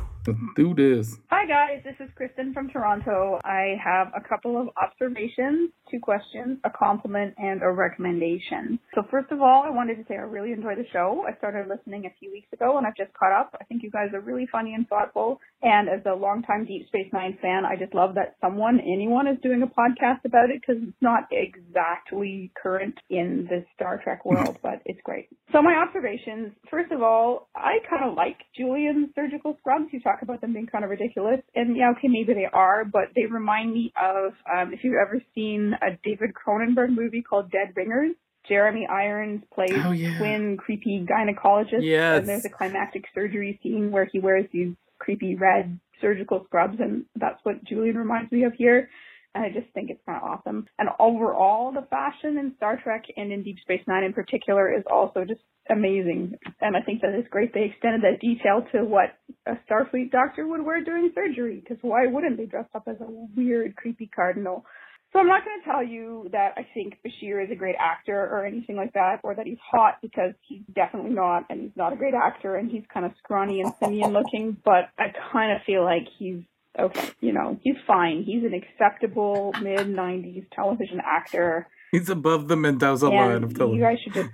[0.56, 1.18] Do this.
[1.32, 3.40] Hi guys, this is Kristen from Toronto.
[3.44, 8.78] I have a couple of observations, two questions, a compliment, and a recommendation.
[8.94, 11.24] So first of all, I wanted to say I really enjoy the show.
[11.28, 13.56] I started listening a few weeks ago and I've just caught up.
[13.60, 15.40] I think you guys are really funny and thoughtful.
[15.64, 19.38] And as a longtime Deep Space Nine fan, I just love that someone, anyone is
[19.42, 22.29] doing a podcast about it because it's not exactly
[22.62, 25.28] current in the Star Trek world, but it's great.
[25.52, 29.86] So my observations, first of all, I kind of like Julian's surgical scrubs.
[29.92, 31.40] You talk about them being kind of ridiculous.
[31.56, 35.22] And yeah, okay, maybe they are, but they remind me of, um, if you've ever
[35.36, 38.16] seen a David Cronenberg movie called Dead Ringers,
[38.48, 40.18] Jeremy Irons plays Oh, yeah.
[40.18, 41.82] twin creepy gynecologist.
[41.82, 42.20] Yes.
[42.20, 47.06] And there's a climactic surgery scene where he wears these creepy red surgical scrubs, and
[47.16, 48.90] that's what Julian reminds me of here.
[49.36, 50.68] And I just think it's kind of awesome.
[50.78, 54.84] And overall, the fashion in Star Trek and in Deep Space Nine in particular is
[54.92, 56.34] also just amazing.
[56.62, 60.48] And I think that it's great they extended that detail to what a Starfleet doctor
[60.48, 64.66] would wear during surgery, because why wouldn't they dress up as a weird, creepy cardinal?
[65.12, 68.16] So I'm not going to tell you that I think Bashir is a great actor
[68.16, 71.94] or anything like that, or that he's hot because he's definitely not, and he's not
[71.94, 74.56] a great actor, and he's kind of scrawny and simian looking.
[74.64, 76.44] But I kind of feel like he's
[76.78, 77.10] okay.
[77.22, 78.24] You know, he's fine.
[78.24, 83.98] He's an acceptable mid '90s television actor, He's above the Mendoza line of you guys
[84.04, 84.30] should just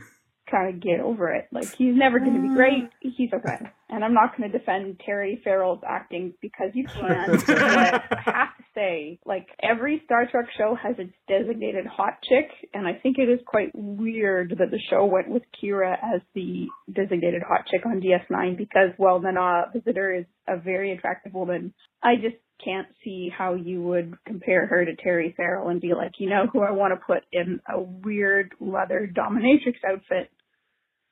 [0.50, 1.48] kind of get over it.
[1.52, 2.90] Like he's never going to be great.
[3.00, 3.60] He's okay.
[3.90, 7.32] And I'm not going to defend Terry Farrell's acting because you can.
[7.48, 12.50] but I have to say, like every Star Trek show has its designated hot chick,
[12.74, 16.68] and I think it is quite weird that the show went with Kira as the
[16.94, 21.74] designated hot chick on DS9 because, well, Nana uh, Visitor is a very attractive woman.
[22.04, 26.14] I just can't see how you would compare her to Terry Farrell and be like,
[26.20, 30.30] you know, who I want to put in a weird leather dominatrix outfit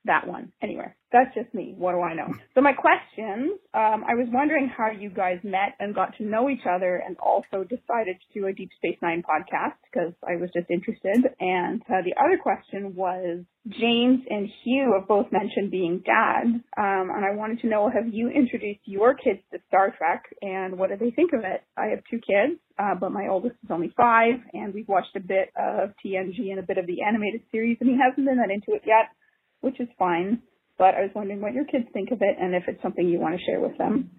[0.05, 0.51] that one.
[0.61, 0.95] anywhere.
[1.11, 1.75] that's just me.
[1.77, 2.33] What do I know?
[2.55, 6.49] So my questions, um, I was wondering how you guys met and got to know
[6.49, 10.49] each other and also decided to do a Deep Space Nine podcast because I was
[10.55, 11.23] just interested.
[11.39, 16.61] And uh, the other question was James and Hugh have both mentioned being dads.
[16.77, 20.77] Um, and I wanted to know, have you introduced your kids to Star Trek and
[20.77, 21.63] what do they think of it?
[21.77, 25.21] I have two kids, uh, but my oldest is only five and we've watched a
[25.21, 28.51] bit of TNG and a bit of the animated series and he hasn't been that
[28.51, 29.13] into it yet
[29.63, 30.41] which is fine.
[30.77, 33.19] But I was wondering what your kids think of it and if it's something you
[33.19, 34.09] want to share with them.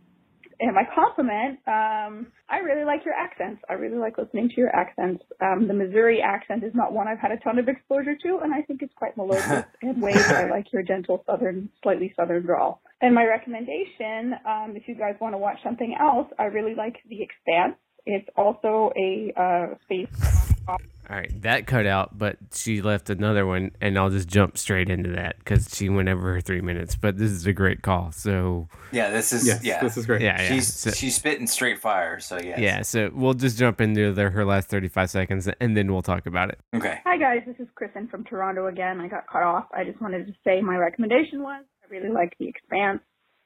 [0.60, 3.60] And my compliment, um, I really like your accents.
[3.68, 5.24] I really like listening to your accents.
[5.42, 8.54] Um, the Missouri accent is not one I've had a ton of exposure to, and
[8.54, 9.64] I think it's quite melodious.
[9.82, 12.80] and Wade, I like your gentle southern, slightly southern drawl.
[13.00, 16.96] And my recommendation, um, if you guys want to watch something else, I really like
[17.08, 17.74] The Expanse.
[18.06, 20.78] It's also a uh, space All
[21.10, 25.10] right, that cut out, but she left another one, and I'll just jump straight into
[25.10, 26.96] that because she went over her three minutes.
[26.96, 29.82] But this is a great call, so Yeah, this is Yes, yeah.
[29.82, 30.22] this is great.
[30.22, 30.48] yeah, yeah.
[30.48, 32.20] She's so, she's spitting straight fire.
[32.20, 35.92] So yeah, yeah, so we'll just jump into the, her last thirty-five seconds, and then
[35.92, 36.58] we'll talk about it.
[36.74, 37.00] Okay.
[37.04, 38.98] Hi guys, this is Kristen from Toronto again.
[39.00, 39.66] I got cut off.
[39.74, 43.00] I just wanted to say my recommendation was I really like The Expanse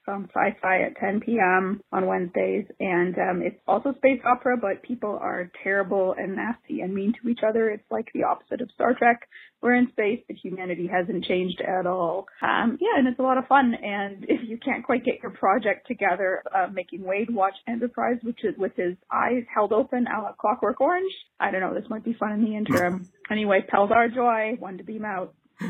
[0.09, 1.81] from Syfy at 10 p.m.
[1.91, 6.95] on Wednesdays, and um, it's also space opera, but people are terrible and nasty and
[6.95, 7.69] mean to each other.
[7.69, 9.29] It's like the opposite of Star Trek.
[9.61, 12.25] We're in space, but humanity hasn't changed at all.
[12.41, 13.75] Um, yeah, and it's a lot of fun.
[13.75, 18.43] And if you can't quite get your project together, uh, making Wade watch Enterprise, which
[18.43, 21.75] is with his eyes held open a la Clockwork Orange, I don't know.
[21.75, 23.07] This might be fun in the interim.
[23.31, 25.35] anyway, Peldor joi, one to beam out.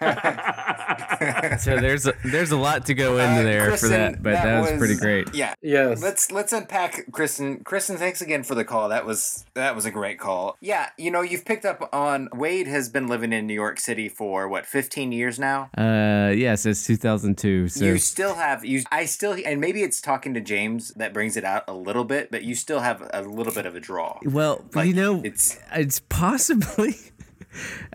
[1.58, 4.60] So there's a, there's a lot to go into Uh, there for that, but that,
[4.60, 5.32] was, pretty great.
[5.34, 5.54] Yeah.
[5.62, 6.02] Yes.
[6.02, 7.62] Let's let's unpack Kristen.
[7.62, 8.88] Kristen, thanks again for the call.
[8.88, 10.56] That was that was a great call.
[10.60, 14.08] Yeah, you know, you've picked up on Wade has been living in New York City
[14.08, 15.70] for what, 15 years now?
[15.78, 17.68] Uh, yeah, so it's 2002.
[17.68, 21.36] So you still have you I still and maybe it's talking to James that brings
[21.36, 24.18] it out a little bit, but you still have a little bit of a draw.
[24.24, 26.96] well, Like, you know, it's it's possibly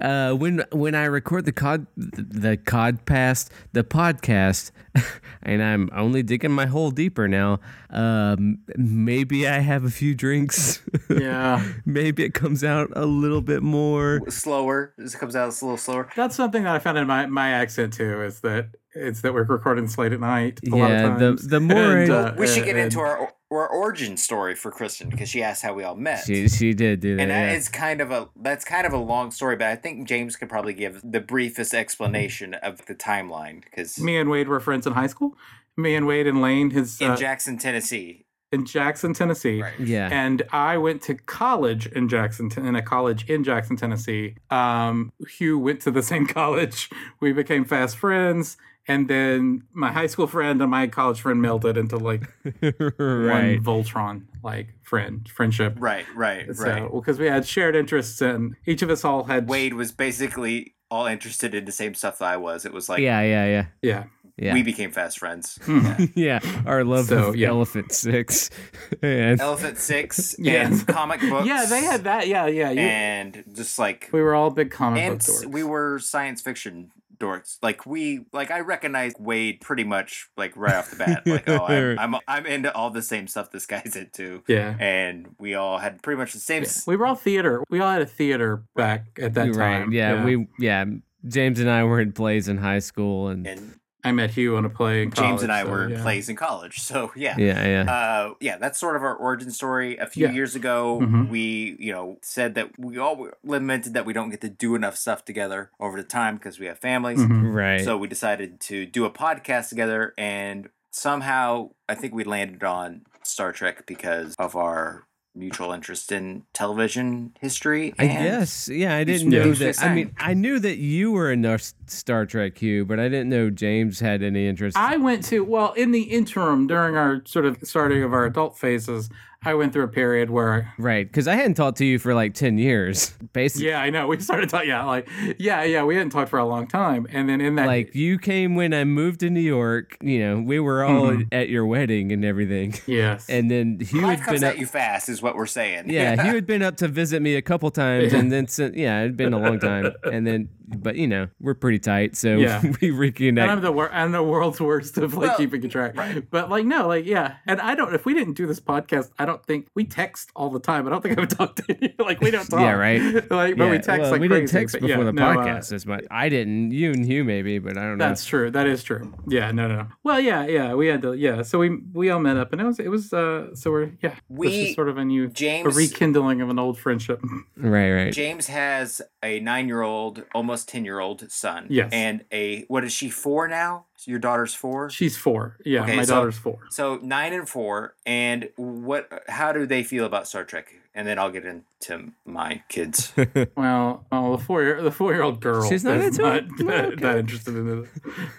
[0.02, 4.72] uh, when when I record the cod the codcast the podcast,
[5.43, 7.60] and I'm only digging my hole deeper now.
[7.89, 10.84] Um, maybe I have a few drinks.
[11.10, 11.65] yeah.
[11.86, 14.20] maybe it comes out a little bit more.
[14.30, 14.93] slower.
[14.98, 16.10] This comes out a little slower.
[16.15, 19.43] That's something that I found in my, my accent too, is that it's that we're
[19.43, 20.60] recording late at night.
[20.65, 21.48] A lot Yeah, of the- times.
[21.48, 25.10] the more And, uh, We should get and- into our our origin story for Kristen
[25.10, 26.24] because she asked how we all met.
[26.26, 27.22] She she did do that.
[27.22, 27.58] and that yeah.
[27.58, 30.50] is kind of a that's kind of a long story, but I think James could
[30.50, 34.94] probably give the briefest explanation of the timeline because Me and Wade were friends in
[34.94, 35.38] high school.
[35.76, 39.62] Me and Wade and Lane, his in uh, Jackson, Tennessee, in Jackson, Tennessee.
[39.62, 39.80] right?
[39.80, 40.10] yeah.
[40.12, 44.36] And I went to college in Jackson, in a college in Jackson, Tennessee.
[44.50, 46.90] Um, Hugh went to the same college.
[47.20, 48.58] We became fast friends.
[48.88, 52.21] And then my high school friend and my college friend melded into like
[52.62, 53.60] right.
[53.60, 55.76] one Voltron like friend friendship.
[55.78, 56.91] Right, right, So, right.
[56.91, 61.06] because we had shared interests and each of us all had Wade was basically all
[61.06, 62.65] interested in the same stuff that I was.
[62.65, 64.04] It was like yeah, yeah, yeah, Yeah.
[64.38, 64.54] yeah.
[64.54, 65.60] we became fast friends.
[65.63, 66.13] Mhm.
[66.15, 67.50] yeah, our love So, of yeah.
[67.50, 68.50] Elephant Six,
[69.02, 70.67] and Elephant Six Yeah.
[70.67, 71.45] and comic books.
[71.45, 72.28] Yeah, they had that.
[72.30, 72.71] Yeah, yeah.
[72.71, 75.52] You, and just like we were all big comic book and s- dorks.
[75.52, 77.58] we were science fiction dorks.
[77.62, 81.24] Like we like I recognize Wade pretty much like right off the bat.
[81.26, 84.44] Like oh I'm I'm, I'm into all the same stuff this guy's into.
[84.48, 84.76] yeah.
[84.80, 86.64] And we all had pretty much the same.
[86.64, 86.70] Yeah.
[86.70, 87.64] s- We were all theater.
[87.70, 89.92] We all had a theater back at that right, time.
[89.92, 90.86] yeah, we, yeah.
[91.28, 94.65] James and I were in plays in high school, and And I met Hugh on
[94.65, 96.02] a play in James and I so, were in yeah.
[96.02, 96.80] plays in college.
[96.80, 97.36] So yeah.
[97.38, 97.91] Yeah, yeah.
[97.91, 99.98] Uh, yeah, that's sort of our origin story.
[99.98, 100.34] A few Yeah.
[100.34, 101.30] years ago, Mhm.
[101.30, 104.96] we, you know, said that we all lamented that we don't get to do enough
[104.96, 107.20] stuff together over the time because we have families.
[107.20, 107.54] Mhm.
[107.54, 107.82] right.
[107.84, 113.02] So we decided to do a podcast together, and somehow I think we landed on
[113.24, 115.04] Star Trek because of our
[115.38, 117.93] mutual interest in television history.
[117.97, 118.67] I guess.
[118.67, 119.82] Yeah, I didn't know that.
[119.82, 123.30] I mean, I knew that you were in our Star Trek Hugh, but I didn't
[123.30, 124.78] know James had any interest.
[124.78, 128.58] I went to well in the interim during our sort of starting of our adult
[128.58, 129.10] phases.
[129.48, 132.34] I went through a period where right, because I hadn't talked to you for like
[132.34, 133.70] 10 years, basically.
[133.70, 134.70] yeah, I know we started talking.
[134.70, 135.08] Yeah, like
[135.40, 138.18] yeah, yeah, we hadn't talked for a long time, and then in that Like you
[138.20, 139.98] came when I moved to New York.
[140.02, 141.28] You know, we were all Mhm.
[141.32, 142.74] at your wedding and everything.
[142.86, 145.90] yes, And then Hugh Life had comes been at you fast, is what we're saying.
[145.90, 149.02] Yeah, Hugh had been up to visit me a couple times, and then sent, yeah,
[149.02, 152.62] it'd been a long time, and then but you know we're pretty tight, so Yeah.
[152.82, 153.48] we and reconnect.
[153.48, 155.96] I'm the wor- I'm the world's worst of like Well, keeping track.
[155.98, 156.24] right.
[156.30, 157.94] But like no, like yeah, and I don't.
[157.94, 160.86] If we didn't do this podcast, I don't think we text all the time.
[160.88, 161.90] I don't think I would talk to you.
[162.00, 162.60] like we don't talk.
[162.62, 163.02] Yeah, right.
[163.32, 164.42] like, but we text well, like we crazy.
[164.42, 166.06] didn't text but before yeah, the no, uh, podcast as much.
[166.12, 166.72] I didn't.
[166.72, 168.08] You and Hugh maybe, but I don't know.
[168.08, 168.52] That's true.
[168.52, 169.14] That is true.
[169.28, 169.76] Yeah, no, no.
[169.76, 169.88] no.
[170.04, 170.74] Well, yeah, yeah.
[170.74, 171.14] We had to.
[171.14, 173.14] Yeah, so we we all met up, and it was it was.
[173.14, 174.10] uh So we're yeah.
[174.10, 177.22] this We- is sort of a new James- a rekindling of an old friendship.
[177.56, 178.14] right, right.
[178.14, 181.67] James has a nine-year-old, almost ten-year-old son.
[181.70, 181.89] Yes.
[181.91, 183.86] And a what is she four now?
[184.06, 184.89] Your daughter's four.
[184.89, 185.58] She's four.
[185.65, 186.60] Yeah, Okay, my so- daughter's four.
[186.70, 189.24] So nine and four, and what?
[189.28, 190.67] How do they feel about Star Trek?
[190.93, 193.13] And then I'll get into my kids.
[193.56, 195.67] Well, oh, the four year the four year old girl.
[195.67, 196.46] She's not is into not it?
[196.60, 196.96] No, that, okay.
[197.02, 197.89] that interested in it.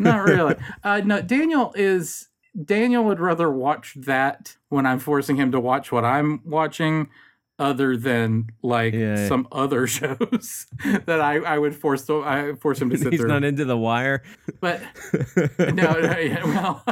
[0.00, 0.54] Not really.
[0.82, 2.28] Uh, no, Daniel is.
[2.64, 7.08] Daniel would rather watch that when I'm forcing him to watch what I'm watching,
[7.58, 9.28] other than like Yeah, yeah.
[9.28, 10.66] some other shows
[11.06, 13.28] that I, I would force to I force him to sit He's through.
[13.28, 14.22] not into the wire.
[14.60, 14.80] But
[15.58, 16.84] no, no yeah, well,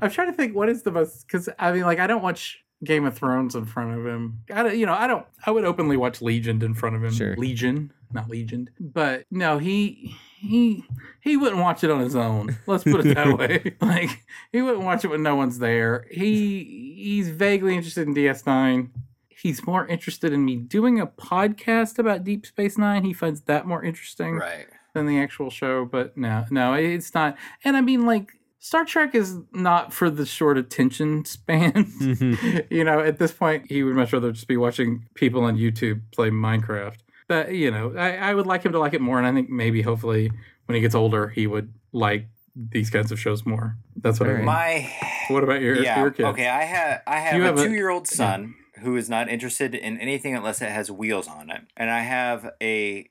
[0.00, 2.62] I'm trying to think what is the most because I mean, like, I don't watch
[2.82, 4.40] Game of Thrones in front of him.
[4.52, 5.24] I don't, you know, I don't.
[5.46, 7.12] I would openly watch Legion in front of him.
[7.12, 7.36] Sure.
[7.36, 8.68] Legion, not Legion.
[8.78, 10.84] But no, he he
[11.20, 12.58] he wouldn't watch it on his own.
[12.66, 13.76] Let's put it that way.
[13.80, 16.06] Like he wouldn't watch it when no one's there.
[16.10, 18.90] He he's vaguely interested in DS9.
[19.28, 23.04] He's more interested in me doing a podcast about Deep Space Nine.
[23.04, 24.66] He finds that more interesting right.
[24.94, 25.84] than the actual show.
[25.84, 27.36] But no, no, it's not.
[27.64, 28.32] And I mean, like
[28.64, 31.72] Star Trek is not for the short attention span.
[31.72, 32.66] Mhm.
[32.70, 36.00] you know, at this point, he would much rather just be watching people on YouTube
[36.12, 36.96] play Minecraft.
[37.26, 39.48] But you know, I, I would like him to like it more, and I think
[39.50, 40.30] maybe, hopefully,
[40.66, 43.76] when he gets older, he would like these kinds of shows more.
[43.96, 44.44] That's what I Alright.
[44.44, 44.46] mean.
[44.46, 44.92] My
[45.28, 46.00] What about your yeah.
[46.00, 46.28] your kids?
[46.28, 49.98] Okay, I have I have, have a a- two-year-old son who is not interested in
[49.98, 53.08] anything unless it has wheels on it, and I have a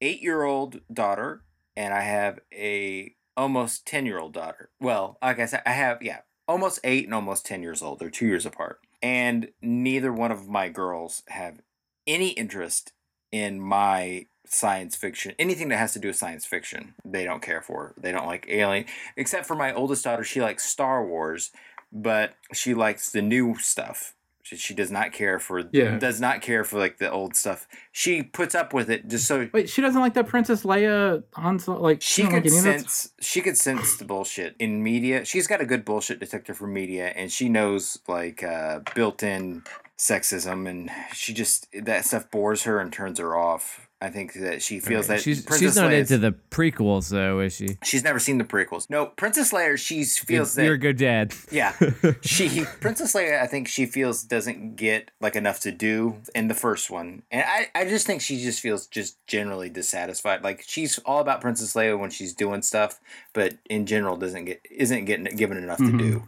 [0.00, 1.42] eight-year-old daughter,
[1.76, 4.70] and I have a almost ten-year-old daughter.
[4.80, 7.98] Well, like I said, I have yeah, almost eight and almost ten years old.
[7.98, 11.60] They're two years apart, and neither one of my girls have
[12.06, 12.92] any interest
[13.32, 17.60] in my science fiction anything that has to do with science fiction they don't care
[17.60, 17.94] for.
[17.98, 18.86] They don't like alien
[19.16, 21.50] except for my oldest daughter she likes star wars
[21.92, 24.14] but she likes the new stuff.
[24.42, 25.98] She, she does not care for Yeah.
[25.98, 27.66] does not care for like the old stuff.
[27.92, 31.58] She puts up with it just so Wait, she doesn't like that Princess Leia on
[31.66, 32.50] Like she like could that?
[32.50, 35.26] sense she could sense the bullshit in media.
[35.26, 39.64] She's got a good bullshit detector for media and she knows like uh, built-in
[39.98, 43.84] sexism and she just that stuff bores her and turns her off.
[44.00, 47.56] I think that she feels that she's she's not Leia's- into the prequels though, is
[47.56, 47.78] she?
[47.82, 48.88] she's never seen the prequels.
[48.88, 51.34] No princess leia she feels that You're a good dad.
[51.50, 51.72] yeah.
[52.22, 56.54] She princess leia i think she feels doesn't get like enough to do in the
[56.54, 57.24] first one.
[57.32, 60.44] And i i just think she just feels just generally dissatisfied.
[60.44, 63.00] Like she's all about princess leia when she's doing stuff
[63.32, 65.90] but in general doesn't get isn't getting given enough Mhm.
[65.90, 66.22] to do.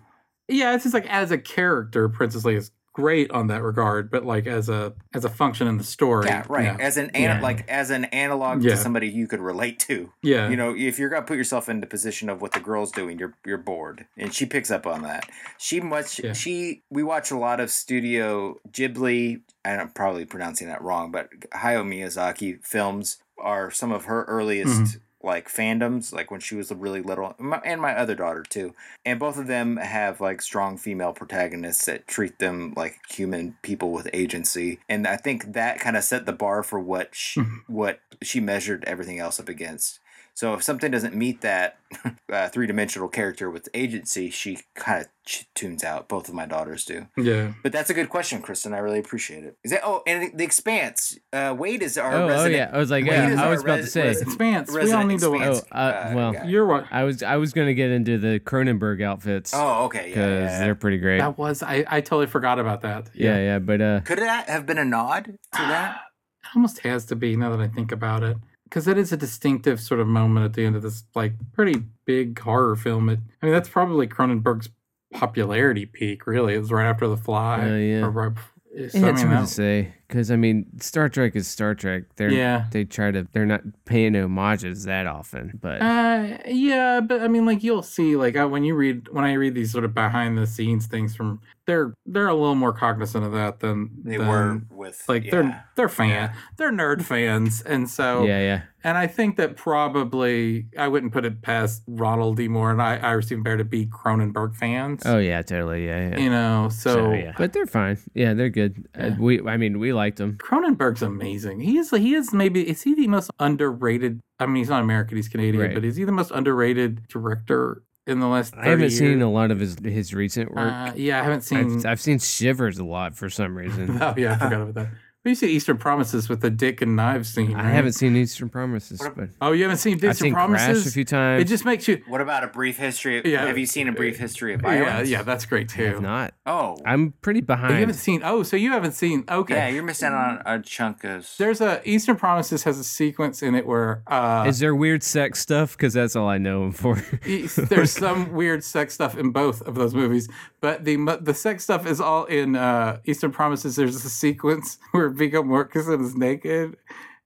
[0.48, 4.24] Yeah, it's just like as a character, Princess Leia is great on that regard, but
[4.24, 6.26] like as a as a function in the story.
[6.26, 7.40] yeah right as an ana- Yeah.
[7.40, 8.70] like as an analog Yeah.
[8.72, 10.48] to somebody you could relate to Yeah.
[10.48, 13.18] you know if you're gonna put yourself in the position of what the girl's doing
[13.18, 16.32] you're you're bored and she picks up on that she much Yeah.
[16.32, 21.84] she we watch a lot of studio ghibli i'm probably pronouncing that wrong but hayao
[21.86, 24.98] miyazaki films are some of her earliest Mm-hmm.
[25.22, 29.36] Like fandoms like when she was really little and my other daughter too and both
[29.36, 34.78] of them have like strong female protagonists that treat them like human people with agency
[34.88, 37.72] and i think that kind of set the bar for what she, Mm-hmm.
[37.72, 40.00] what she measured everything else up against
[40.34, 41.78] So if something doesn't meet that
[42.32, 46.08] uh, three dimensional character with agency, she kind of ch- tunes out.
[46.08, 47.08] Both of my daughters do.
[47.16, 47.52] Yeah.
[47.62, 48.72] But that's a good question, Kristen.
[48.72, 49.56] I really appreciate it.
[49.64, 49.82] Is that?
[49.84, 51.18] Oh, and the, the Expanse.
[51.32, 52.70] Uh, Wade is our Oh, oh, yeah.
[52.72, 54.06] I was like, Wade yeah, I was about to say.
[54.06, 54.68] resident- Expanse.
[54.70, 55.34] We all resident need to.
[55.34, 56.44] Expanse, Oh, uh, well, guy.
[56.46, 56.86] You're what?
[56.90, 60.08] I was I was gonna get into the Cronenberg outfits Oh, okay.
[60.10, 60.58] Yeah, because yeah, yeah.
[60.60, 61.18] they're pretty great.
[61.18, 61.84] That was I.
[61.86, 63.10] I totally forgot about that.
[63.14, 66.00] yeah, yeah, but uh, Could that have been a nod to that?
[66.42, 68.36] It almost has to be now that I think about it.
[68.70, 71.82] Because that is a distinctive sort of moment at the end of this, like, pretty
[72.06, 73.08] big horror film.
[73.08, 74.70] It, I mean, that's probably Cronenberg's
[75.12, 76.54] popularity peak, really.
[76.54, 77.60] It was right after The Fly.
[77.68, 78.04] Oh, yeah.
[78.04, 78.42] or right, so,
[78.72, 81.74] yeah, I it's mean, hard that- to say because I mean, Star Trek is Star
[81.74, 82.04] Trek.
[82.16, 82.66] They're Yeah.
[82.70, 87.44] they try to they're not paying homages that often, but Uh, yeah, but I mean,
[87.46, 90.38] like you'll see, like uh, when you read when I read these sort of behind
[90.38, 91.40] the scenes things from,
[91.70, 95.30] they're they're a little more cognizant of that than They than- were with like yeah.
[95.30, 100.66] they're they're fan they're nerd fans, and so yeah, yeah, And I think that probably
[100.76, 102.48] I wouldn't put it past Ronald D.
[102.48, 105.02] Moore and I, Ira Steven Behr to be Cronenberg fans.
[105.04, 106.18] oh yeah, totally, yeah, yeah.
[106.18, 107.98] You know, so, So, yeah, but they're fine.
[108.14, 108.86] Yeah, they're good.
[108.98, 110.36] Uh, we, I mean, we liked them.
[110.38, 111.60] Cronenberg's amazing.
[111.60, 114.20] He is he is maybe is he the most underrated?
[114.38, 115.74] I mean, he's not American, he's Canadian, Right.
[115.74, 118.54] but is he the most underrated director in the last?
[118.54, 118.98] 30 I haven't years?
[118.98, 120.72] seen a lot of his his recent work.
[120.72, 121.78] Uh, yeah, I haven't seen.
[121.78, 123.98] I've, I've seen Shivers a lot for some reason.
[124.02, 124.88] oh yeah, I forgot about that.
[125.22, 127.54] But you see Eastern Promises with the dick and knives scene.
[127.54, 127.72] I right?
[127.72, 130.66] haven't seen Eastern Promises, but Oh, you haven't seen Eastern I've seen Promises?
[130.82, 131.42] Crash a few times.
[131.42, 132.02] It just makes you.
[132.08, 133.18] What about a brief history?
[133.18, 133.44] Of, Yeah.
[133.44, 135.10] Have you seen a brief history of Yeah, violence?
[135.10, 135.84] yeah, yeah, that's great too.
[135.84, 136.32] I have not.
[136.46, 137.96] Oh, I'm pretty Oh, you haven't behind.
[137.96, 138.22] seen.
[138.24, 139.24] Oh, so you haven't seen.
[139.30, 139.54] Okay.
[139.56, 139.68] yeah.
[139.68, 141.28] You're missing out on a chunk of.
[141.36, 145.38] There's a Eastern Promises has a sequence in it where uh, Is there weird sex
[145.38, 145.76] stuff?
[145.76, 146.94] Because that's all I know him for.
[147.26, 150.30] there's some weird sex stuff in both of those movies,
[150.62, 153.76] but the the sex stuff is all in uh, Eastern Promises.
[153.76, 156.76] There's a sequence where Viggo Mortensen is naked.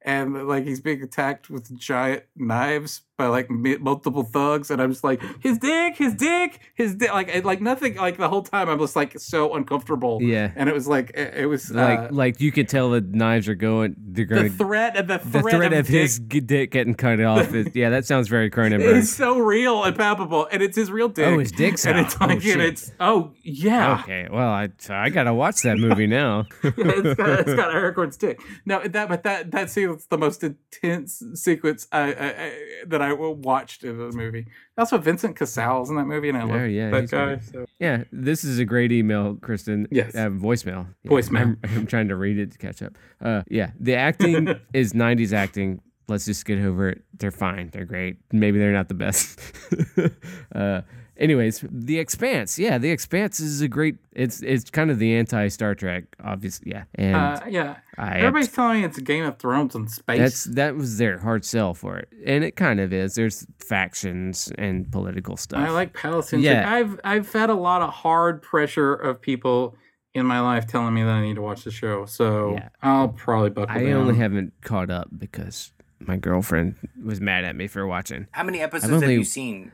[0.03, 5.05] And like he's being attacked with giant knives by like multiple thugs, and I'm just
[5.05, 7.97] like his dick, his dick, his dick, like like nothing.
[7.97, 10.21] Like the whole time, I'm just like so uncomfortable.
[10.21, 10.51] Yeah.
[10.57, 13.01] and it was like it, it was uh, like, uh, like you could tell the
[13.01, 13.95] knives are going.
[13.99, 14.51] They're the going.
[14.51, 17.55] to threat and the The threat, threat of, of his dick getting cut off.
[17.55, 18.97] Is, yeah, that sounds very Cronenberg.
[18.99, 21.27] It's so real and palpable, and it's his real dick.
[21.27, 22.07] Oh, his dick's and out.
[22.07, 26.07] it's like, Oh, and it's oh yeah, Okay, well, I I gotta watch that movie
[26.07, 26.47] now.
[26.65, 28.41] yeah it's got it's got Aragorn's dick.
[28.67, 32.53] No, that but that that sequence the most intense sequence I, I, I
[32.87, 34.47] that I watched in the movie.
[34.79, 37.39] Also, Vincent Cassel's in that movie, and I love Oh, yeah, that guy.
[37.39, 37.67] So.
[37.79, 39.87] Yeah, this is a great email, Kristen.
[39.91, 40.15] Yes.
[40.15, 40.87] Uh, voicemail.
[41.03, 41.41] Yeah, Voicemail.
[41.41, 42.97] I'm, I'm trying to read it to catch up.
[43.21, 45.81] Uh, yeah, the acting is 90s acting.
[46.09, 47.03] Let's just get over it.
[47.19, 47.71] They're fine.
[47.73, 48.17] They're great.
[48.33, 49.41] Maybe they're not the best.
[50.55, 50.83] uh,
[51.17, 52.59] anyways, The Expanse.
[52.59, 53.97] Yeah, The Expanse is a great.
[54.13, 56.71] It's it's kind of the anti Star Trek, obviously.
[56.73, 60.19] Yeah, and Uh, yeah, I everybody's telling me it's Game of Thrones in space.
[60.19, 63.15] that's that was their hard sell for it, and it kind of is.
[63.15, 65.61] There's factions and political stuff.
[65.61, 66.53] I like Palestinian.
[66.55, 66.73] Yeah.
[66.73, 69.77] I've I've had a lot of hard pressure of people
[70.15, 72.69] in my life telling me that I need to watch the show, so Yeah.
[72.83, 73.95] I'll probably buckle I down.
[73.95, 78.29] only haven't caught up because my girlfriend was mad at me for watching.
[78.31, 79.73] How many episodes have you seen?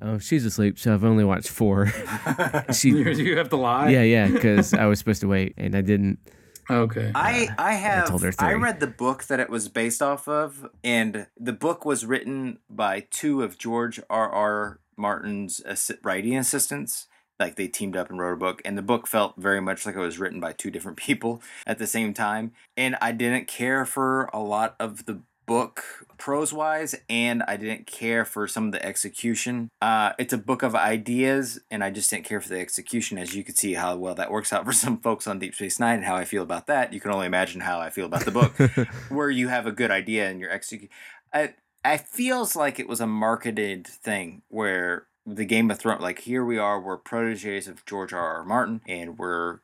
[0.00, 1.86] Oh, she's asleep, so I've only watched four.
[2.72, 3.88] she, you, you have to lie.
[3.88, 6.18] yeah, yeah, because I was supposed to wait and I didn't.
[6.70, 7.10] Okay.
[7.14, 10.28] I I uh, have told her I read the book that it was based off
[10.28, 14.30] of, and the book was written by two of George R.
[14.30, 14.80] R.
[14.96, 17.06] Martin's assi- writing assistants.
[17.40, 19.94] Like they teamed up and wrote a book, and the book felt very much like
[19.94, 22.52] it was written by two different people at the same time.
[22.76, 25.82] And I didn't care for a lot of the book
[26.18, 29.70] prose wise, and I didn't care for some of the execution.
[29.80, 33.18] Uh, it's a book of ideas, and I just didn't care for the execution.
[33.18, 35.80] As you could see how well that works out for some folks on Deep Space
[35.80, 36.92] Nine, and how I feel about that.
[36.92, 38.52] You can only imagine how I feel about the book,
[39.08, 40.90] where you have a good idea and you're execute.
[41.32, 46.20] I I feels like it was a marketed thing where the Game of Thrones, like
[46.20, 48.38] here we are, we're proteges of George R.
[48.38, 48.44] R.
[48.44, 49.60] Martin, and we're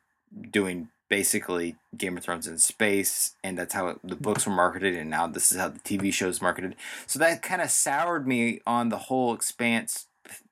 [0.51, 4.95] doing basically Game of Thrones in space, and that's how it, the books were marketed,
[4.95, 6.75] and now this is how the TV show's marketed.
[7.07, 10.07] So that kind of soured me on the whole Expanse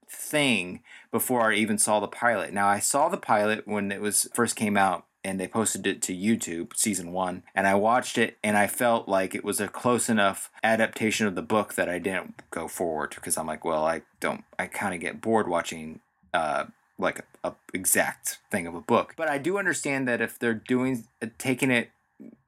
[0.09, 0.81] thing
[1.11, 2.53] before I even saw the pilot.
[2.53, 5.05] Now I saw the pilot when it was first came out.
[5.25, 9.07] And they posted it to YouTube, season one, and I watched it, and I felt
[9.07, 13.15] like it was a close enough adaptation of the book that I didn't go forward
[13.15, 16.01] because I'm like, well, I don't, I kind of get bored watching
[16.33, 16.65] uh,
[17.03, 19.13] like a, a exact thing of a book.
[19.15, 21.89] But I do understand that if they're doing uh, taking it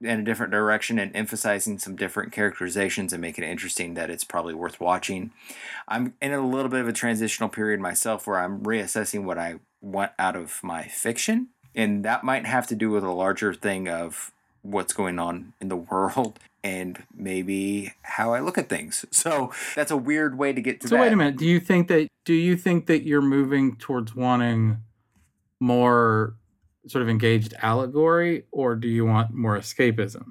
[0.00, 4.24] in a different direction and emphasizing some different characterizations and making it interesting, that it's
[4.24, 5.32] probably worth watching.
[5.86, 9.56] I'm in a little bit of a transitional period myself where I'm reassessing what I
[9.80, 13.88] want out of my fiction, and that might have to do with a larger thing
[13.88, 14.32] of
[14.62, 19.04] what's going on in the world and maybe how I look at things.
[19.12, 21.02] So that's a weird way to get to So that.
[21.02, 21.36] wait a minute.
[21.36, 24.78] Do you think that do you think that you're moving towards wanting
[25.60, 26.34] more
[26.88, 30.24] sort of engaged allegory or do you want more escapism?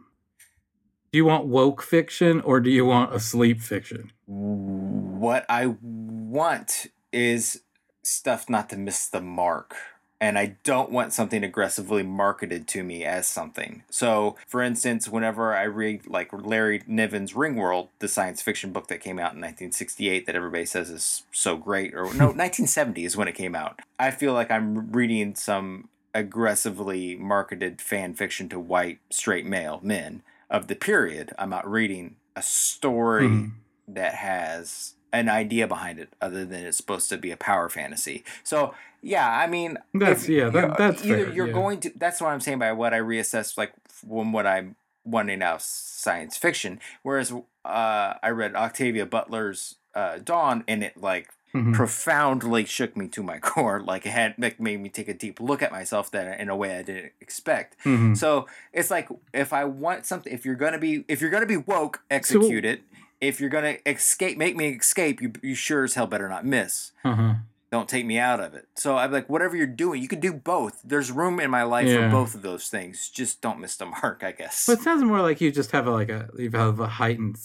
[1.11, 4.11] Do you want woke fiction or do you want a sleep fiction?
[4.25, 7.61] What I want is
[8.03, 9.75] stuff not to miss the mark.
[10.21, 13.83] And I don't want something aggressively marketed to me as something.
[13.89, 19.01] So, for instance, whenever I read like Larry Niven's Ringworld, the science fiction book that
[19.01, 23.27] came out in 1968 that everybody says is so great, or no, 1970 is when
[23.27, 23.81] it came out.
[23.99, 30.21] I feel like I'm reading some aggressively marketed fan fiction to white straight male men
[30.49, 31.33] of the period.
[31.37, 33.51] I'm not reading a story Mhm.
[33.87, 38.23] that has an idea behind it other than it's supposed to be a power fantasy.
[38.43, 41.53] So yeah, I mean That's- if yeah, that- you're- that's either fair, you're yeah.
[41.53, 45.41] going to that's what I'm saying by what I reassess like from what I'm wanting
[45.43, 46.79] out science fiction.
[47.03, 51.73] Whereas uh I read Octavia Butler's uh Dawn and it like Mhm.
[51.73, 53.79] profoundly shook me to my core.
[53.79, 56.55] Like it had like made me take a deep look at myself that in a
[56.55, 57.77] way I didn't expect.
[57.85, 58.17] Mhm.
[58.17, 61.55] So it's like if I want something, if you're gonna be if you're gonna be
[61.57, 62.81] woke, execute it.
[63.27, 65.21] If you're gonna escape, make me escape.
[65.21, 66.91] You you sure as hell better not miss.
[67.03, 67.35] Uh-huh.
[67.71, 68.67] Don't take me out of it.
[68.75, 70.79] So I'm like, whatever you're doing, you can do both.
[70.83, 72.09] There's room in my life Yeah.
[72.09, 73.09] for both of those things.
[73.09, 74.65] Just don't miss the mark, I guess.
[74.67, 77.37] But it sounds more like you just have a, like a you've have a heightened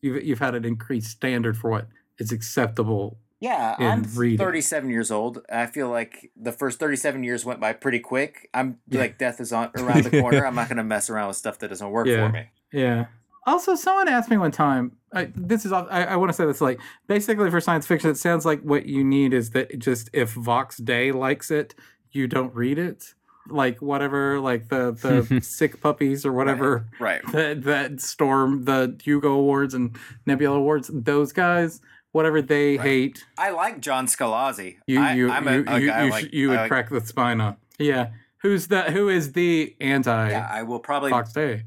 [0.00, 1.86] you've you've had an increased standard for what
[2.18, 3.18] is acceptable.
[3.40, 4.38] Yeah, I'm reading.
[4.38, 5.42] 37 years old.
[5.48, 8.48] I feel like the first 37 years went by pretty quick.
[8.52, 9.00] I'm Yeah.
[9.02, 10.44] like death is on around the corner.
[10.44, 12.26] I'm not gonna mess around with stuff that doesn't work Yeah.
[12.26, 12.46] for me.
[12.72, 13.06] Yeah.
[13.46, 14.92] Also, someone asked me one time.
[15.14, 18.18] I, this is I, I want to say this like basically for science fiction, it
[18.18, 21.74] sounds like what you need is that just if Vox Day likes it,
[22.12, 23.14] you don't read it.
[23.48, 27.22] Like whatever, like the the sick puppies or whatever Right.
[27.32, 30.90] that that storm the Hugo Awards and Nebula Awards.
[30.92, 31.80] Those guys,
[32.12, 32.86] whatever they Right.
[32.86, 34.76] hate, I like John Scalzi.
[34.86, 37.40] you you I'm you, a you, guy you, like, you would like- crack the spine
[37.40, 37.56] on.
[37.78, 38.08] Yeah,
[38.42, 38.90] who's that?
[38.90, 41.08] Who is the anti Yeah, I will probably.
[41.08, 41.62] Vox Day?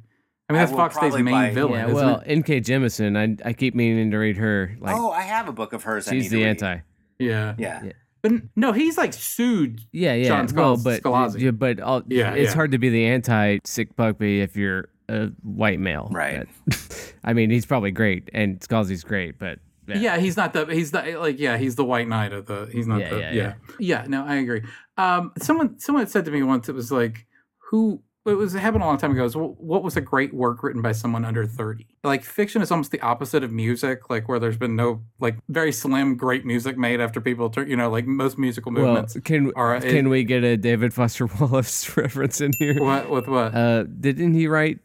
[0.52, 1.74] I mean, that's will Vox Day's main buy- villain.
[1.74, 2.28] yeah, isn't well, it?
[2.28, 2.62] N.K.
[2.62, 4.76] Jemisin, I I keep meaning to read her.
[4.80, 6.08] Like oh, I have a book of hers.
[6.08, 6.49] I need she's to the read.
[6.49, 6.78] anti.
[7.20, 7.56] yeah.
[7.58, 7.84] Yeah.
[7.86, 7.91] Yeah.
[8.22, 9.82] But no, he's like sued.
[9.91, 10.28] Yeah, yeah.
[10.28, 11.39] John well, but Scalzi.
[11.39, 12.56] yeah, but all, Yeah, it's yeah.
[12.56, 16.08] hard to be the anti sick puppy if you're a white male.
[16.12, 16.47] Right.
[16.68, 20.18] But- I mean, he's probably great, and Scalzi's great, but Yeah.
[20.20, 22.99] he's not the he's the like yeah he's the white knight of the he's not
[22.99, 24.62] Yeah, the yeah, yeah, yeah no I agree.
[24.97, 27.26] Um, someone someone said to me once it was like
[27.72, 29.26] who it was it happened a long time ago.
[29.26, 31.88] It "Wh- what was a great work written by someone under thirty?
[32.04, 34.10] Like fiction is almost the opposite of music.
[34.10, 37.76] Like where there's been no like very slim great music made after people turn you
[37.76, 41.98] know like most musical movements well, can are can we get a David Foster Wallace
[41.98, 42.80] reference in here?
[42.80, 43.56] what with what?
[43.56, 44.80] Uh, didn't he write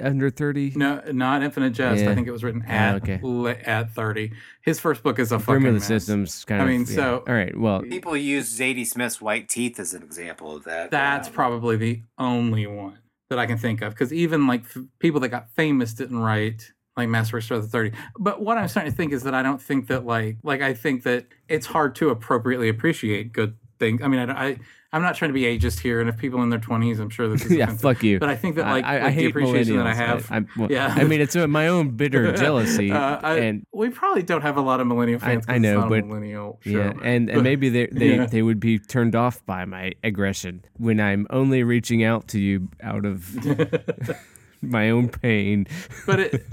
[0.00, 0.72] under thirty?
[0.76, 2.04] no, not Infinite Jest.
[2.04, 3.20] I think it was written Ah, at okay.
[3.22, 4.32] li- at thirty.
[4.62, 5.86] His first book is a fucking Grim of the mess.
[6.04, 6.70] Systems kind I of.
[6.70, 6.94] mean, yeah.
[6.94, 7.56] so- all right.
[7.58, 10.90] Well, People use Zadie Smith's White Teeth as an example of that.
[10.90, 12.98] That's Um, probably the only one
[13.30, 16.72] that I can think of because even like f- people that got famous didn't write
[16.96, 17.92] like Master Star the Thirty.
[18.18, 20.74] But what I'm starting to think is that I don't think that like like I
[20.74, 24.00] think that it's hard to appropriately appreciate good things.
[24.02, 24.58] I mean, I, I
[24.92, 27.28] I'm not trying to be ageist here, and if people in their 20s, I'm sure
[27.28, 27.80] this is yeah, offensive.
[27.82, 28.18] fuck you.
[28.18, 30.30] But I think that like, I, I, like I the appreciation that I have.
[30.32, 30.94] I, well, yeah.
[30.96, 34.60] I mean, it's uh, my own bitter jealousy, Uh, and we probably don't have a
[34.62, 35.44] lot of millennial fans.
[35.48, 36.70] I know, but- millennial show.
[36.70, 38.26] yeah, and, and maybe they they, Yeah.
[38.26, 42.68] they would be turned off by my aggression when I'm only reaching out to you
[42.82, 43.36] out of
[44.62, 45.66] my own pain.
[46.06, 46.48] but it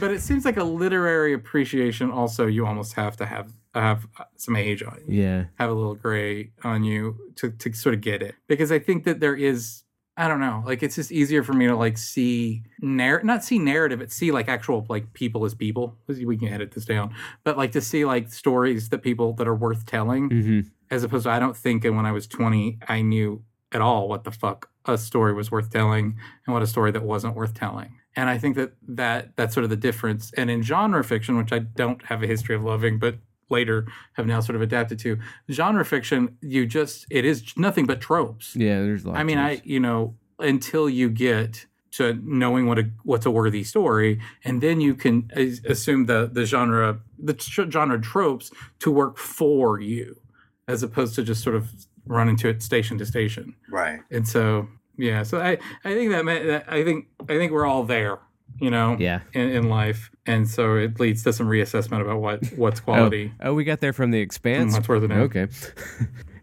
[0.00, 4.06] but it seems like a literary appreciation also you almost have to have have
[4.36, 8.00] some age on you yeah, have a little gray on you to, to sort of
[8.00, 8.34] get it.
[8.46, 9.84] Because i think that there is
[10.16, 13.58] i don't know like it's just easier for me to like see narr- not see
[13.58, 15.96] narrative but see like actual like people as people.
[16.08, 17.14] We can edit this down.
[17.44, 20.60] But like to see like stories that people that are worth telling hmm
[20.90, 23.42] as opposed to I don't think And when I was 20 I knew
[23.72, 26.16] at all what the fuck a story was worth telling
[26.46, 27.98] and what a story that wasn't worth telling.
[28.16, 30.32] And I think that that that's sort of the difference.
[30.36, 33.18] And in genre fiction, which I don't have a history of loving, but
[33.50, 35.18] later have now sort of adapted to,
[35.50, 38.54] genre fiction, you just it is nothing but tropes.
[38.56, 38.80] yeah.
[38.80, 39.16] There's a lot.
[39.16, 43.30] I of mean, I you know until you get to knowing what a what's a
[43.30, 48.50] worthy story, and then you can as- assume the the genre the tr- genre tropes
[48.80, 50.20] to work for you,
[50.68, 51.70] as opposed to just sort of
[52.06, 53.54] run into it station to station.
[53.70, 54.00] Right.
[54.10, 55.52] And so yeah, so I
[55.84, 58.18] I think that, ma- that I think I think we're all there,
[58.60, 59.20] you know, yeah.
[59.32, 63.32] in, in life, and so it leads to some reassessment about what what's quality.
[63.40, 64.74] Oh, we got there from the expanse.
[64.74, 65.20] what's worth it now.
[65.22, 65.48] Okay.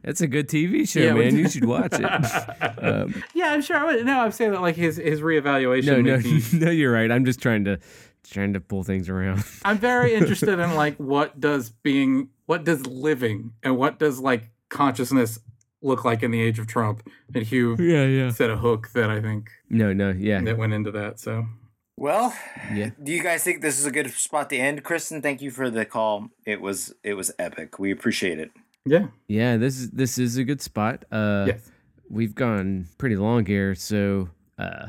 [0.07, 1.35] It's a good TV show, Yeah, man.
[1.35, 2.05] You should watch it.
[2.85, 3.75] Um, yeah, I'm sure.
[3.75, 4.05] I would.
[4.05, 5.85] No, I'm saying that like his his reevaluation.
[5.85, 6.69] no, no, made me- no.
[6.69, 7.11] You're right.
[7.11, 7.79] I'm just trying to
[8.29, 9.43] trying to pull things around.
[9.63, 14.51] I'm very interested in like what does being, what does living, and what does like
[14.69, 15.39] consciousness
[15.81, 17.07] look like in the age of Trump.
[17.33, 18.29] And Hugh yeah, yeah.
[18.29, 21.19] said a hook that I think No, no, yeah, that went into that.
[21.19, 21.45] So
[21.97, 22.35] Well,
[22.73, 22.89] yeah.
[23.01, 24.83] do you guys think this is a good spot to end?
[24.83, 26.29] Kristen, thank you for the call.
[26.45, 27.79] It was it was epic.
[27.79, 28.51] We appreciate it.
[28.85, 31.05] yeah, Yeah, this is this is a good spot.
[31.09, 31.71] Uh, yes,
[32.09, 34.29] we've gone pretty long here, so
[34.59, 34.87] uh,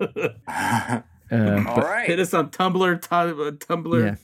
[0.00, 2.06] uh, All but- right.
[2.08, 4.16] Hit us on Tumblr, tu- uh, Tumblr, Yeah.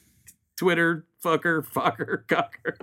[0.56, 2.76] Twitter, fucker, fucker, cocker.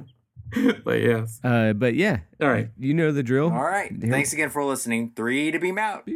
[0.84, 1.40] but yes.
[1.44, 2.70] uh, but yeah, All right.
[2.78, 3.52] you know the drill.
[3.52, 3.92] All right.
[3.92, 5.12] Here- Thanks again for listening.
[5.16, 6.08] Three to beam out.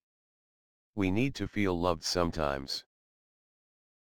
[0.95, 2.82] We need to feel loved sometimes.